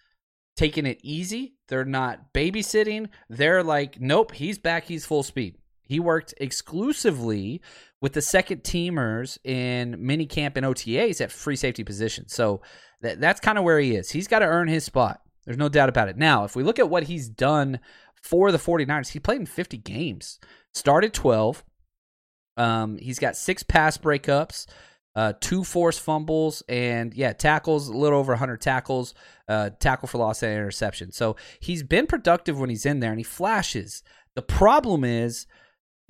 [0.55, 3.09] taking it easy, they're not babysitting.
[3.29, 5.57] They're like, nope, he's back, he's full speed.
[5.83, 7.61] He worked exclusively
[8.01, 12.27] with the second teamers in mini camp and OTAs at free safety position.
[12.27, 12.61] So
[13.01, 14.09] that, that's kind of where he is.
[14.09, 15.21] He's got to earn his spot.
[15.47, 16.17] There's no doubt about it.
[16.17, 17.79] Now, if we look at what he's done
[18.21, 20.39] for the 49ers, he played in 50 games,
[20.73, 21.63] started 12.
[22.57, 24.65] Um, he's got six pass breakups,
[25.15, 29.13] uh, two forced fumbles, and yeah, tackles, a little over 100 tackles,
[29.47, 31.13] uh, tackle for loss and interception.
[31.13, 34.03] So he's been productive when he's in there and he flashes.
[34.35, 35.47] The problem is,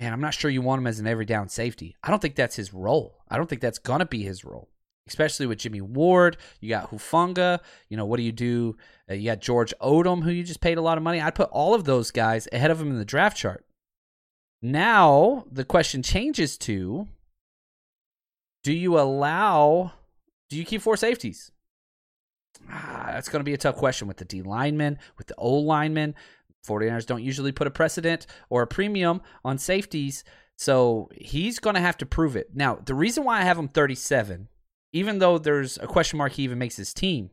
[0.00, 1.94] and I'm not sure you want him as an every down safety.
[2.02, 3.18] I don't think that's his role.
[3.28, 4.68] I don't think that's going to be his role
[5.08, 6.36] especially with Jimmy Ward.
[6.60, 7.60] You got Hufanga.
[7.88, 8.76] You know, what do you do?
[9.10, 11.20] Uh, you got George Odum, who you just paid a lot of money.
[11.20, 13.64] I'd put all of those guys ahead of him in the draft chart.
[14.60, 17.08] Now the question changes to
[18.64, 19.92] do you allow,
[20.50, 21.52] do you keep four safeties?
[22.70, 25.54] Ah, that's going to be a tough question with the D linemen, with the O
[25.54, 26.14] linemen.
[26.66, 30.24] 49ers don't usually put a precedent or a premium on safeties.
[30.56, 32.50] So he's going to have to prove it.
[32.54, 34.48] Now, the reason why I have him 37
[34.92, 37.30] even though there's a question mark he even makes his team,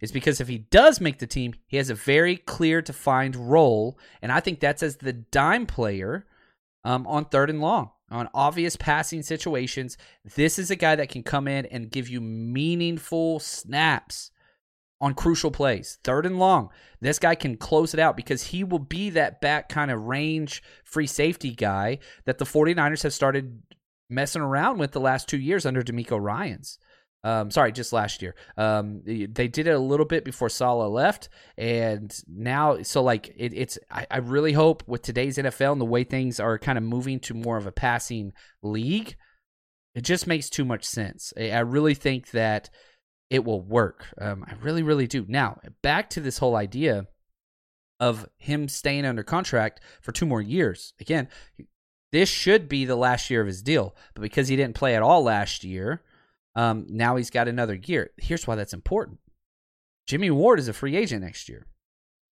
[0.00, 3.98] is because if he does make the team, he has a very clear defined role,
[4.20, 6.26] and I think that's as the dime player
[6.84, 7.90] um, on third and long.
[8.10, 9.96] On obvious passing situations,
[10.36, 14.32] this is a guy that can come in and give you meaningful snaps
[15.00, 15.98] on crucial plays.
[16.04, 16.68] Third and long,
[17.00, 20.62] this guy can close it out because he will be that back kind of range
[20.84, 23.62] free safety guy that the 49ers have started
[24.12, 26.78] messing around with the last two years under DeMeco Ryans.
[27.24, 28.34] Um, sorry, just last year.
[28.56, 33.52] Um, they did it a little bit before Saleh left, and now, so like it,
[33.54, 33.78] it's.
[33.90, 37.20] I, I really hope with today's NFL and the way things are kind of moving
[37.20, 39.14] to more of a passing league,
[39.94, 41.32] it just makes too much sense.
[41.38, 42.70] I really think that
[43.30, 44.06] it will work.
[44.20, 45.24] Um, I really, really do.
[45.28, 47.06] Now, back to this whole idea
[48.00, 50.92] of him staying under contract for two more years.
[51.00, 51.28] Again,
[52.12, 55.02] this should be the last year of his deal, but because he didn't play at
[55.02, 56.02] all last year,
[56.54, 58.10] um, now he's got another year.
[58.18, 59.18] Here's why that's important.
[60.06, 61.66] Jimmy Ward is a free agent next year.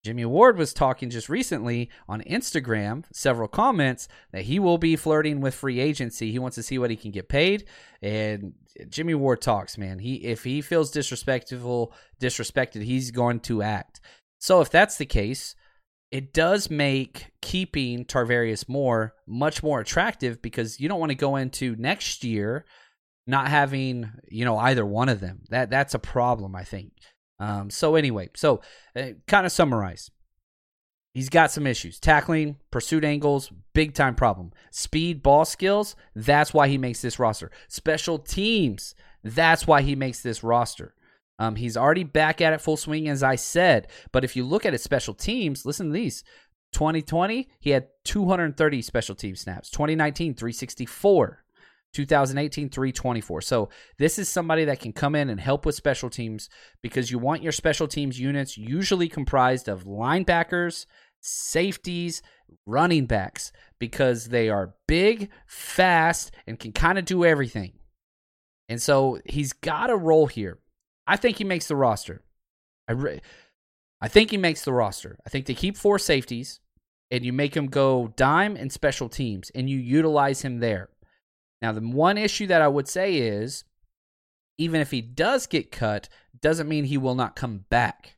[0.03, 5.41] Jimmy Ward was talking just recently on Instagram, several comments that he will be flirting
[5.41, 6.31] with free agency.
[6.31, 7.65] He wants to see what he can get paid.
[8.01, 8.53] And
[8.89, 9.99] Jimmy Ward talks, man.
[9.99, 14.01] He if he feels disrespectful, disrespected, he's going to act.
[14.39, 15.55] So if that's the case,
[16.11, 21.37] it does make keeping Tarvarius Moore much more attractive because you don't want to go
[21.37, 22.65] into next year
[23.25, 25.43] not having, you know, either one of them.
[25.49, 26.91] That that's a problem, I think.
[27.39, 28.61] Um, so anyway, so
[28.95, 30.11] uh, kind of summarize.
[31.13, 31.99] He's got some issues.
[31.99, 34.51] Tackling, pursuit angles, big time problem.
[34.71, 37.51] Speed, ball skills, that's why he makes this roster.
[37.67, 40.93] Special teams, that's why he makes this roster.
[41.39, 43.87] Um, he's already back at it full swing, as I said.
[44.11, 46.23] But if you look at his special teams, listen to these
[46.73, 49.69] 2020, he had 230 special team snaps.
[49.69, 51.43] 2019, 364.
[51.93, 56.49] 2018 324 so this is somebody that can come in and help with special teams
[56.81, 60.85] because you want your special teams units usually comprised of linebackers
[61.19, 62.21] safeties
[62.65, 67.73] running backs because they are big fast and can kind of do everything
[68.69, 70.59] and so he's got a role here
[71.07, 72.21] i think he makes the roster
[72.87, 73.21] i re-
[74.01, 76.59] i think he makes the roster i think they keep four safeties
[77.09, 80.89] and you make him go dime and special teams and you utilize him there
[81.61, 83.63] now, the one issue that I would say is
[84.57, 88.15] even if he does get cut, doesn't mean he will not come back.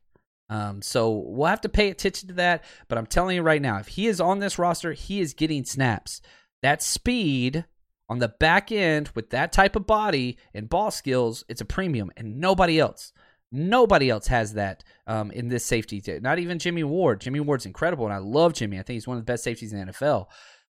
[0.50, 2.64] Um, so we'll have to pay attention to that.
[2.88, 5.66] But I'm telling you right now, if he is on this roster, he is getting
[5.66, 6.22] snaps.
[6.62, 7.66] That speed
[8.14, 12.12] on the back end with that type of body and ball skills, it's a premium,
[12.16, 13.12] and nobody else.
[13.52, 16.00] Nobody else has that um, in this safety.
[16.22, 17.22] Not even Jimmy Ward.
[17.22, 18.78] Jimmy Ward's incredible, and I love Jimmy.
[18.78, 20.28] I think he's one of the best safeties in the NFL.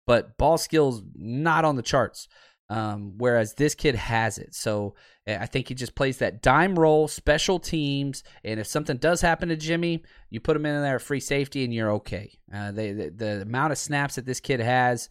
[0.08, 2.30] But ball skills not on the charts.
[2.70, 4.56] Um, whereas this kid has it.
[4.56, 4.96] So
[5.28, 9.20] eh, I think he just plays that dime role, special teams, and if something does
[9.20, 12.32] happen to Jimmy, you put him in there free safety, and you're okay.
[12.54, 15.10] Uh, they, the, the amount of snaps that this kid has,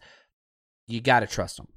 [0.87, 1.67] you got to trust him.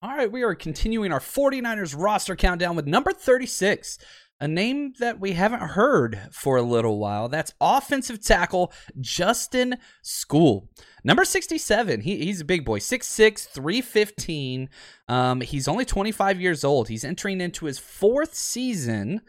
[0.00, 3.98] All right, we are continuing our 49ers roster countdown with number 36
[4.40, 7.28] a name that we haven't heard for a little while.
[7.28, 10.68] That's offensive tackle Justin Skule.
[11.02, 14.68] Number 67, he, he's a big boy, 6'6, 315.
[15.08, 16.86] Um, he's only 25 years old.
[16.86, 19.22] He's entering into his fourth season.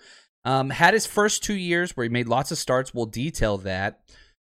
[0.45, 2.93] Um, had his first two years where he made lots of starts.
[2.93, 4.01] We'll detail that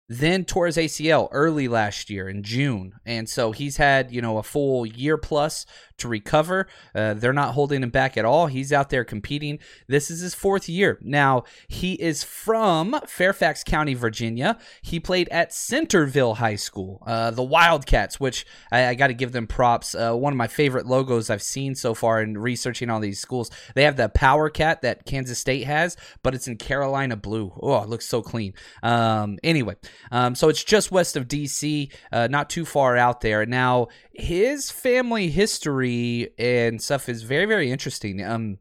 [0.07, 2.93] then tore his ACL early last year in June.
[3.05, 5.65] And so he's had, you know, a full year plus
[5.97, 6.67] to recover.
[6.93, 8.47] Uh, they're not holding him back at all.
[8.47, 9.59] He's out there competing.
[9.87, 10.99] This is his fourth year.
[11.01, 14.59] Now, he is from Fairfax County, Virginia.
[14.81, 19.31] He played at Centreville High School, uh, the Wildcats, which I, I got to give
[19.31, 19.95] them props.
[19.95, 23.49] Uh, one of my favorite logos I've seen so far in researching all these schools.
[23.73, 27.53] They have the Power Cat that Kansas State has, but it's in Carolina blue.
[27.61, 28.53] Oh, it looks so clean.
[28.83, 29.75] Um, anyway,
[30.11, 33.45] um, so it's just west of DC, uh, not too far out there.
[33.45, 38.23] Now, his family history and stuff is very very interesting.
[38.23, 38.59] Um,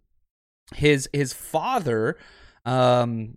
[0.74, 2.16] his his father
[2.64, 3.36] um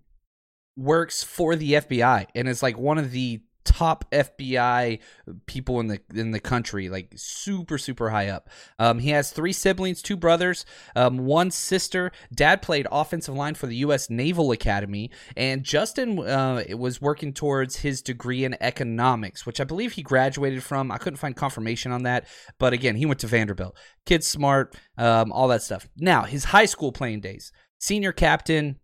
[0.77, 4.99] works for the FBI and is like one of the top FBI
[5.45, 8.49] people in the in the country, like super super high up.
[8.79, 10.65] Um, he has three siblings, two brothers,
[10.95, 12.11] um, one sister.
[12.33, 14.09] Dad played offensive line for the U.S.
[14.09, 19.93] Naval Academy, and Justin uh, was working towards his degree in economics, which I believe
[19.93, 20.91] he graduated from.
[20.91, 23.77] I couldn't find confirmation on that, but again, he went to Vanderbilt.
[24.05, 25.89] Kid smart, um, all that stuff.
[25.97, 27.51] Now his high school playing days.
[27.79, 28.79] Senior captain,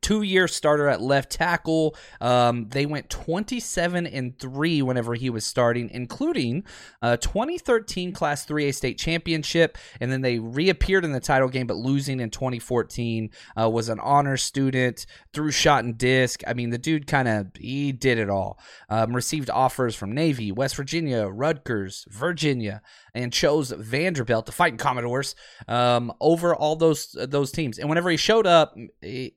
[0.00, 1.96] two year starter at left tackle.
[2.20, 6.64] Um, they went 27 and 3 whenever he was starting, including
[7.02, 9.78] a 2013 Class 3A state championship.
[10.00, 13.30] And then they reappeared in the title game, but losing in 2014.
[13.60, 16.42] Uh, was an honor student, threw shot and disc.
[16.46, 18.58] I mean, the dude kind of he did it all.
[18.88, 22.82] Um, received offers from Navy, West Virginia, Rutgers, Virginia,
[23.14, 25.34] and chose Vanderbilt, the fighting Commodores,
[25.68, 27.78] um, over all those those teams.
[27.78, 29.34] And whenever he showed up, it,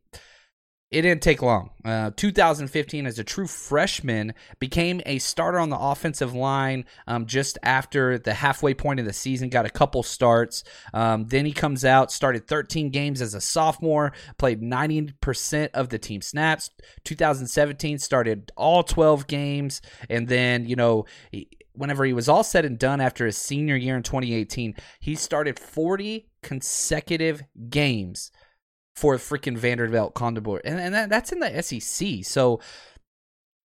[0.93, 1.71] it didn't take long.
[1.83, 7.57] Uh, 2015, as a true freshman, became a starter on the offensive line um, just
[7.63, 9.49] after the halfway point of the season.
[9.49, 10.63] Got a couple starts.
[10.93, 15.97] Um, then he comes out, started 13 games as a sophomore, played 90% of the
[15.97, 16.69] team snaps.
[17.05, 21.05] 2017 started all 12 games, and then you know.
[21.31, 25.15] He, whenever he was all said and done after his senior year in 2018, he
[25.15, 27.41] started 40 consecutive
[27.71, 28.29] games
[28.95, 32.23] for freaking Vanderbilt Condor, and and that, that's in the SEC.
[32.23, 32.59] So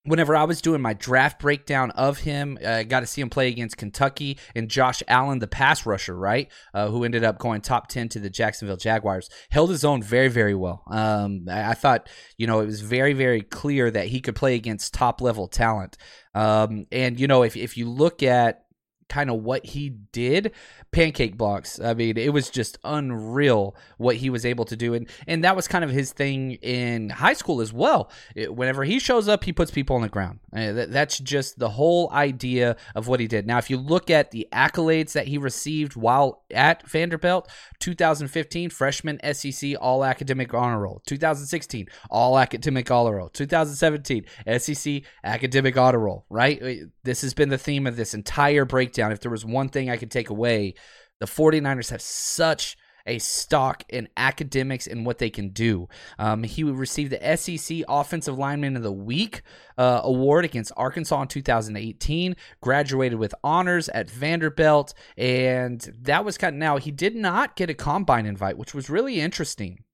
[0.09, 3.31] whenever I was doing my draft breakdown of him, I uh, got to see him
[3.31, 7.61] play against Kentucky and Josh Allen, the pass rusher, right, uh, who ended up going
[7.61, 10.83] top 10 to the Jacksonville Jaguars, held his own very, very well.
[10.91, 14.55] Um, I, I, thought, you know, it was very, very clear that he could play
[14.55, 15.97] against top level talent.
[16.35, 18.65] Um, and, you know, if, if you look at
[19.09, 20.53] kind of what he did.
[20.91, 25.09] Pancake blocks i mean it was just unreal what he was able to do and
[25.27, 28.11] and that was kind of his thing in high school as well.
[28.35, 30.41] It, whenever he shows up he puts people on the ground.
[30.55, 33.47] Uh, that, that's just the whole idea of what he did.
[33.47, 37.49] Now if you look at the accolades that he received while at vanderbilt
[37.81, 41.03] 2015 freshman sec all academic honor roll.
[41.07, 43.29] 2016 all academic honor roll.
[43.29, 44.25] 2017
[44.59, 46.63] sec academic honor roll right?
[47.05, 48.98] This has been the theme of this entire breakdown.
[48.99, 50.75] If there was one thing I could take away,
[51.21, 52.77] the 49ers have such
[53.09, 55.89] a stock in academics and what they can do.
[56.19, 59.43] Um, he received the SEC Offensive Lineman of the Week
[59.79, 62.37] uh, award against Arkansas in 2018.
[62.61, 67.71] Graduated with honors at Vanderbilt, and that was kind of now he did not get
[67.71, 69.85] a combine invite, which was really interesting.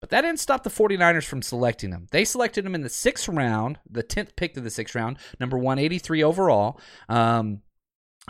[0.00, 2.06] But that didn't stop the 49ers from selecting him.
[2.12, 5.58] They selected him in the sixth round, the 10th pick of the sixth round, number
[5.58, 6.80] 183 overall.
[7.08, 7.62] Um,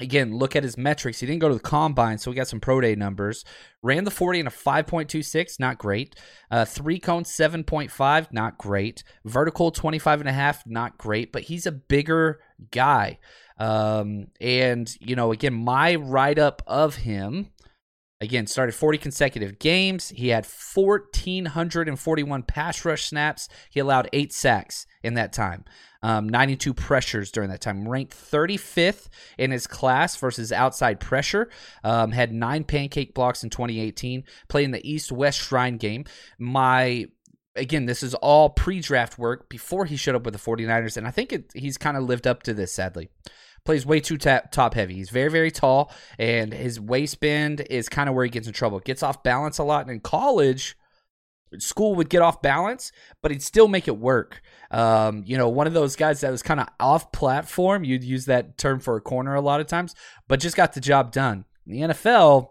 [0.00, 1.20] again, look at his metrics.
[1.20, 3.44] He didn't go to the combine, so we got some pro day numbers.
[3.82, 6.16] Ran the 40 in a 5.26, not great.
[6.50, 9.04] Uh, three cone 7.5, not great.
[9.24, 12.40] Vertical 25 and a half, not great, but he's a bigger
[12.70, 13.18] guy.
[13.58, 17.50] Um, and, you know, again, my write up of him
[18.20, 20.08] Again, started 40 consecutive games.
[20.08, 23.48] He had 1,441 pass rush snaps.
[23.70, 25.64] He allowed eight sacks in that time,
[26.02, 27.86] um, 92 pressures during that time.
[27.86, 29.08] Ranked 35th
[29.38, 31.48] in his class versus outside pressure.
[31.84, 34.24] Um, had nine pancake blocks in 2018.
[34.48, 36.04] Played in the East West Shrine game.
[36.40, 37.06] My
[37.54, 41.06] again, this is all pre draft work before he showed up with the 49ers, and
[41.06, 43.10] I think it, he's kind of lived up to this, sadly
[43.68, 44.94] plays way too tap, top heavy.
[44.94, 48.54] He's very, very tall, and his waist bend is kind of where he gets in
[48.54, 48.80] trouble.
[48.80, 49.82] Gets off balance a lot.
[49.82, 50.74] And in college,
[51.56, 54.40] Skule would get off balance, but he'd still make it work.
[54.70, 58.24] Um, you know, one of those guys that was kind of off platform, you'd use
[58.24, 59.94] that term for a corner a lot of times,
[60.28, 61.44] but just got the job done.
[61.66, 62.50] In the NFL,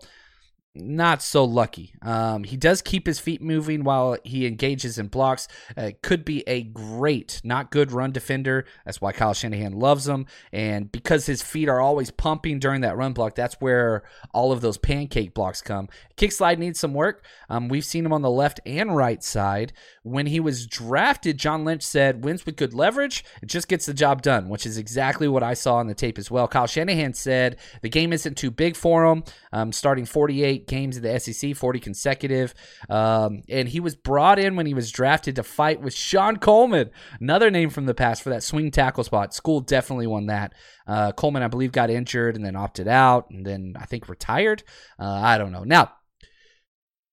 [0.78, 1.94] not so lucky.
[2.02, 5.48] Um, he does keep his feet moving while he engages in blocks.
[5.76, 8.66] Uh, could be a great, not good run defender.
[8.86, 10.26] That's why Kyle Shanahan loves him.
[10.52, 14.04] And because his feet are always pumping during that run block, that's where
[14.34, 15.90] all of those pancake blocks come.
[16.16, 17.24] Kick slide needs some work.
[17.50, 19.74] Um, we've seen him on the left and right side.
[20.04, 23.94] When he was drafted, John Lynch said, wins with good leverage, it just gets the
[23.94, 26.48] job done, which is exactly what I saw on the tape as well.
[26.48, 31.04] Kyle Shanahan said the game isn't too big for him, um, starting 48 games in
[31.04, 32.54] the SEC, 40 consecutive.
[32.90, 36.92] Um, and he was brought in when he was drafted to fight with Shon Coleman,
[37.20, 39.32] another name from the past for that swing tackle spot.
[39.32, 40.54] Skule definitely won that.
[40.86, 44.64] Uh, Coleman, I believe, got injured and then opted out and then I think retired.
[45.00, 45.64] Uh, I don't know.
[45.64, 45.92] Now,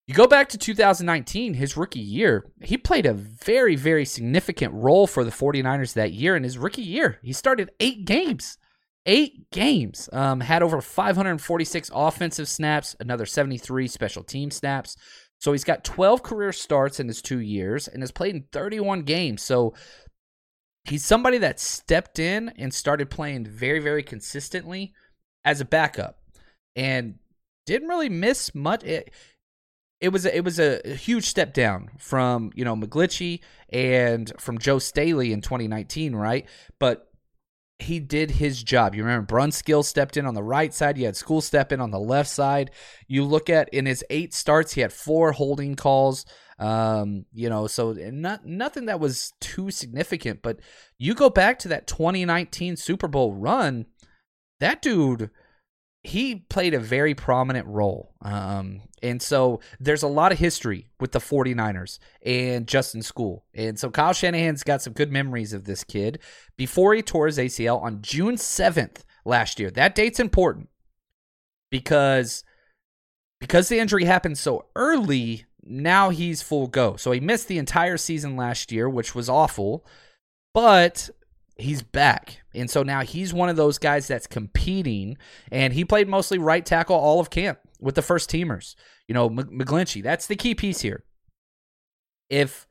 [0.07, 5.07] you go back to 2019, his rookie year, he played a very, very significant role
[5.07, 6.37] for the 49ers that year.
[6.37, 8.59] In his rookie year, he started eight games
[9.07, 10.09] eight games.
[10.13, 14.97] Um, had over 546 offensive snaps, another 73 special team snaps.
[15.41, 19.03] So he's got 12 career starts in his two years and has played in 31
[19.03, 19.43] games.
[19.43, 19.75] So
[20.85, 24.95] he's somebody that stepped in and started playing very, very consistently
[25.45, 26.19] as a backup
[26.77, 27.17] and
[27.67, 28.85] didn't really miss much.
[28.85, 29.13] It,
[30.01, 33.41] it was a, it was a huge step down from you know McGlinchey
[33.71, 36.47] and from Joe Staley in 2019, right?
[36.79, 37.09] But
[37.79, 38.95] he did his job.
[38.95, 40.97] You remember Brunskill stepped in on the right side.
[40.97, 42.71] You had Skule step in on the left side.
[43.09, 46.25] You look at in his eight starts, he had four holding calls.
[46.59, 50.41] Um, you know, so not nothing that was too significant.
[50.41, 50.61] But
[50.99, 53.87] you go back to that 2019 Super Bowl run,
[54.61, 55.31] that dude
[56.05, 58.15] he played a very prominent role.
[58.21, 63.41] Um, and so there's a lot of history with the 49ers and Justin Skule.
[63.55, 66.21] And so Kyle Shanahan's got some good memories of this kid
[66.59, 69.71] before he tore his ACL on June 7th last year.
[69.71, 70.69] That date's important
[71.71, 72.45] because
[73.41, 76.97] because the injury happened so early, now he's full go.
[76.97, 79.87] So he missed the entire season last year, which was awful.
[80.53, 81.11] But
[81.57, 82.43] he's back.
[82.55, 85.17] And so now he's one of those guys that's competing,
[85.51, 88.75] and he played mostly right tackle all of camp with the first teamers.
[89.09, 91.05] You know, McGlinchey, that's the key piece here.
[92.31, 92.67] If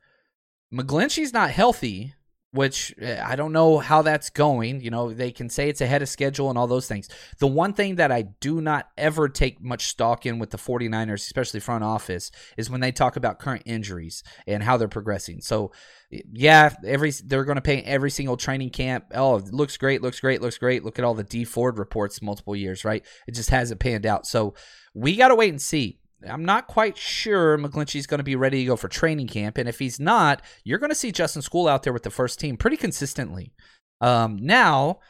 [0.72, 2.14] McGlinchey's not healthy,
[2.54, 4.80] which eh, I don't know how that's going.
[4.80, 7.08] You know, they can say it's ahead of schedule and all those things.
[7.38, 11.14] The one thing that I do not ever take much stock in with the 49ers,
[11.14, 15.40] especially front office, is when they talk about current injuries and how they're progressing.
[15.40, 15.72] So,
[16.10, 19.06] yeah, every they're going to pay every single training camp.
[19.12, 20.84] Oh, looks great, looks great, looks great.
[20.84, 23.04] Look at all the Dee Ford reports multiple years, right?
[23.26, 24.26] It just hasn't panned out.
[24.28, 24.54] So,
[24.94, 25.98] we got to wait and see.
[26.28, 29.58] I'm not quite sure McGlinchey's going to be ready to go for training camp.
[29.58, 32.40] And if he's not, you're going to see Justin Skule out there with the first
[32.40, 33.52] team pretty consistently.
[34.00, 35.00] Um, now,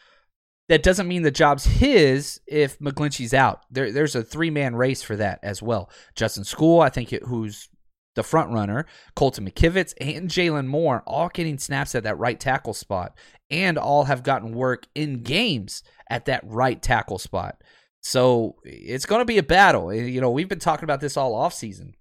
[0.68, 3.60] that doesn't mean the job's his if McGlinchey's out.
[3.70, 5.90] There, there's a three man race for that as well.
[6.14, 7.68] Justin Skule, I think, who's
[8.14, 8.86] the front runner,
[9.16, 13.16] Colton McKivitz, and Jaylon Moore all getting snaps at that right tackle spot,
[13.50, 17.60] and all have gotten work in games at that right tackle spot.
[18.04, 19.90] So it's going to be a battle.
[19.90, 21.94] Eh, you know, we've been talking about this all offseason.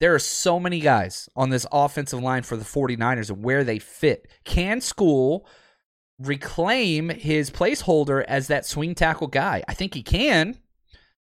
[0.00, 3.78] There are so many guys on this offensive line for the 49ers and where they
[3.78, 4.26] fit.
[4.44, 5.46] Can Skule
[6.18, 9.62] reclaim his placeholder as that swing tackle guy?
[9.68, 10.58] I think he can.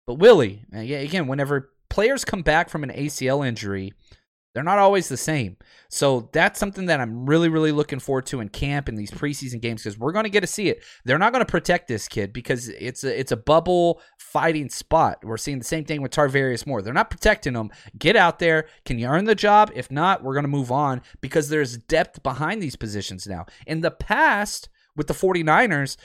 [0.06, 0.62] But will he?
[0.74, 3.94] Again, whenever players come back from an ACL injury,
[4.56, 5.58] they're not always the same.
[5.90, 9.60] So that's something that I'm really, really looking forward to in camp and these preseason
[9.60, 10.82] games because we're going to get to see it.
[11.04, 15.18] They're not going to protect this kid because it's a it's a bubble fighting spot.
[15.22, 16.80] We're seeing the same thing with Tarvarius Moore.
[16.80, 17.70] They're not protecting him.
[17.98, 18.64] Get out there.
[18.86, 19.70] Can you earn the job?
[19.74, 23.44] If not, we're going to move on because there's depth behind these positions now.
[23.66, 25.98] In the past with the 49ers,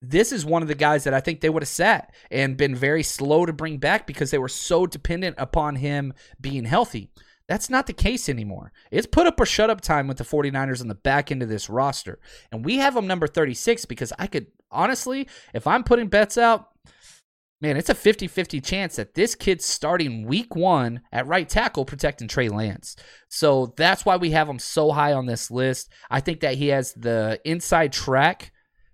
[0.00, 2.76] this is one of the guys that I think they would have sat and been
[2.76, 7.10] very slow to bring back because they were so dependent upon him being healthy.
[7.50, 8.70] That's not the case anymore.
[8.92, 11.48] It's put up or shut up time with the 49ers on the back end of
[11.48, 12.20] this roster.
[12.52, 16.68] And we have them number 36 because I could, honestly, if I'm putting bets out,
[17.60, 21.84] man, it's a 50 50 chance that this kid's starting week one at right tackle
[21.84, 22.94] protecting Trey Lance.
[23.28, 25.90] So that's why we have him so high on this list.
[26.08, 28.52] I think that he has the inside track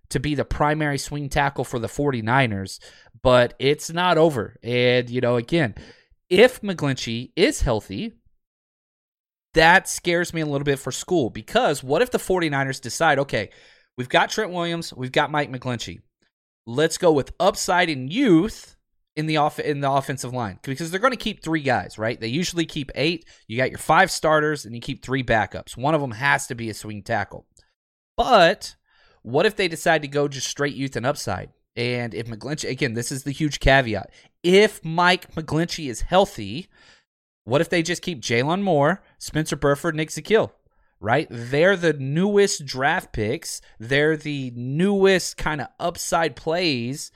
[0.09, 2.81] to be the primary swing tackle for the 49ers,
[3.23, 4.57] but it's not over.
[4.63, 5.75] And, you know, again,
[6.31, 8.15] if McGlinchey is healthy,
[9.57, 13.49] that scares me a little bit for Skule because what if the 49ers decide, okay,
[13.97, 16.01] we've got Trent Williams, we've got Mike McGlinchey.
[16.67, 18.77] Let's go with upside and youth
[19.15, 22.21] in the off in the offensive line because they're going to keep three guys, right?
[22.21, 23.25] They usually keep eight.
[23.49, 25.77] You got your five starters and you keep three backups.
[25.77, 27.47] One of them has to be a swing tackle.
[28.15, 28.77] But
[29.23, 31.51] what if they decide to go just straight youth and upside?
[31.77, 34.11] And if McGlinchey, again, this is the huge caveat.
[34.43, 36.69] If Mike McGlinchey is healthy,
[37.47, 40.51] what if they just keep Jaylon Moore, Spencer Burford, Nick Zakelj?
[40.99, 41.29] Right?
[41.31, 43.61] They're the newest draft picks.
[43.79, 47.13] They're the newest kind of upside plays.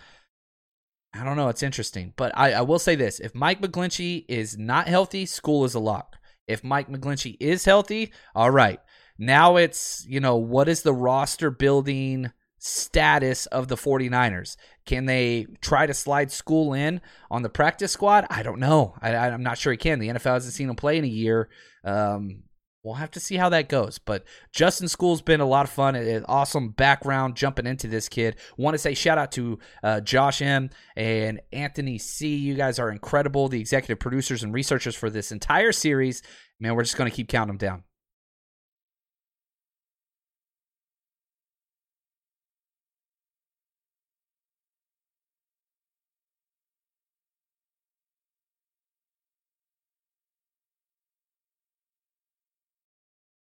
[1.13, 1.49] I don't know.
[1.49, 2.13] It's interesting.
[2.17, 5.81] But I, I will say this if Mike McGlinchey is not healthy, Skule is a
[5.81, 6.17] lock.
[6.47, 8.79] If Mike McGlinchey is healthy, all right.
[9.19, 12.31] Now it's, you know, what is the roster building
[12.61, 14.57] status of the 49ers.
[14.87, 17.01] Can they try to slide Skule in
[17.31, 18.27] on the practice squad?
[18.31, 18.95] I don't know.
[19.01, 19.99] I, am not sure he can.
[19.99, 21.49] The NFL hasn't seen him play in a year.
[21.85, 22.45] Um,
[22.83, 23.99] we'll have to see how that goes.
[23.99, 25.95] But Justin Skule's been a lot of fun.
[25.95, 28.37] An awesome background jumping into this kid.
[28.57, 32.37] Want to say shout out to uh, Josh M and Anthony C.
[32.37, 33.49] You guys are incredible.
[33.49, 36.23] The executive producers and researchers for this entire series.
[36.59, 37.85] Man, we're just going to keep counting them down.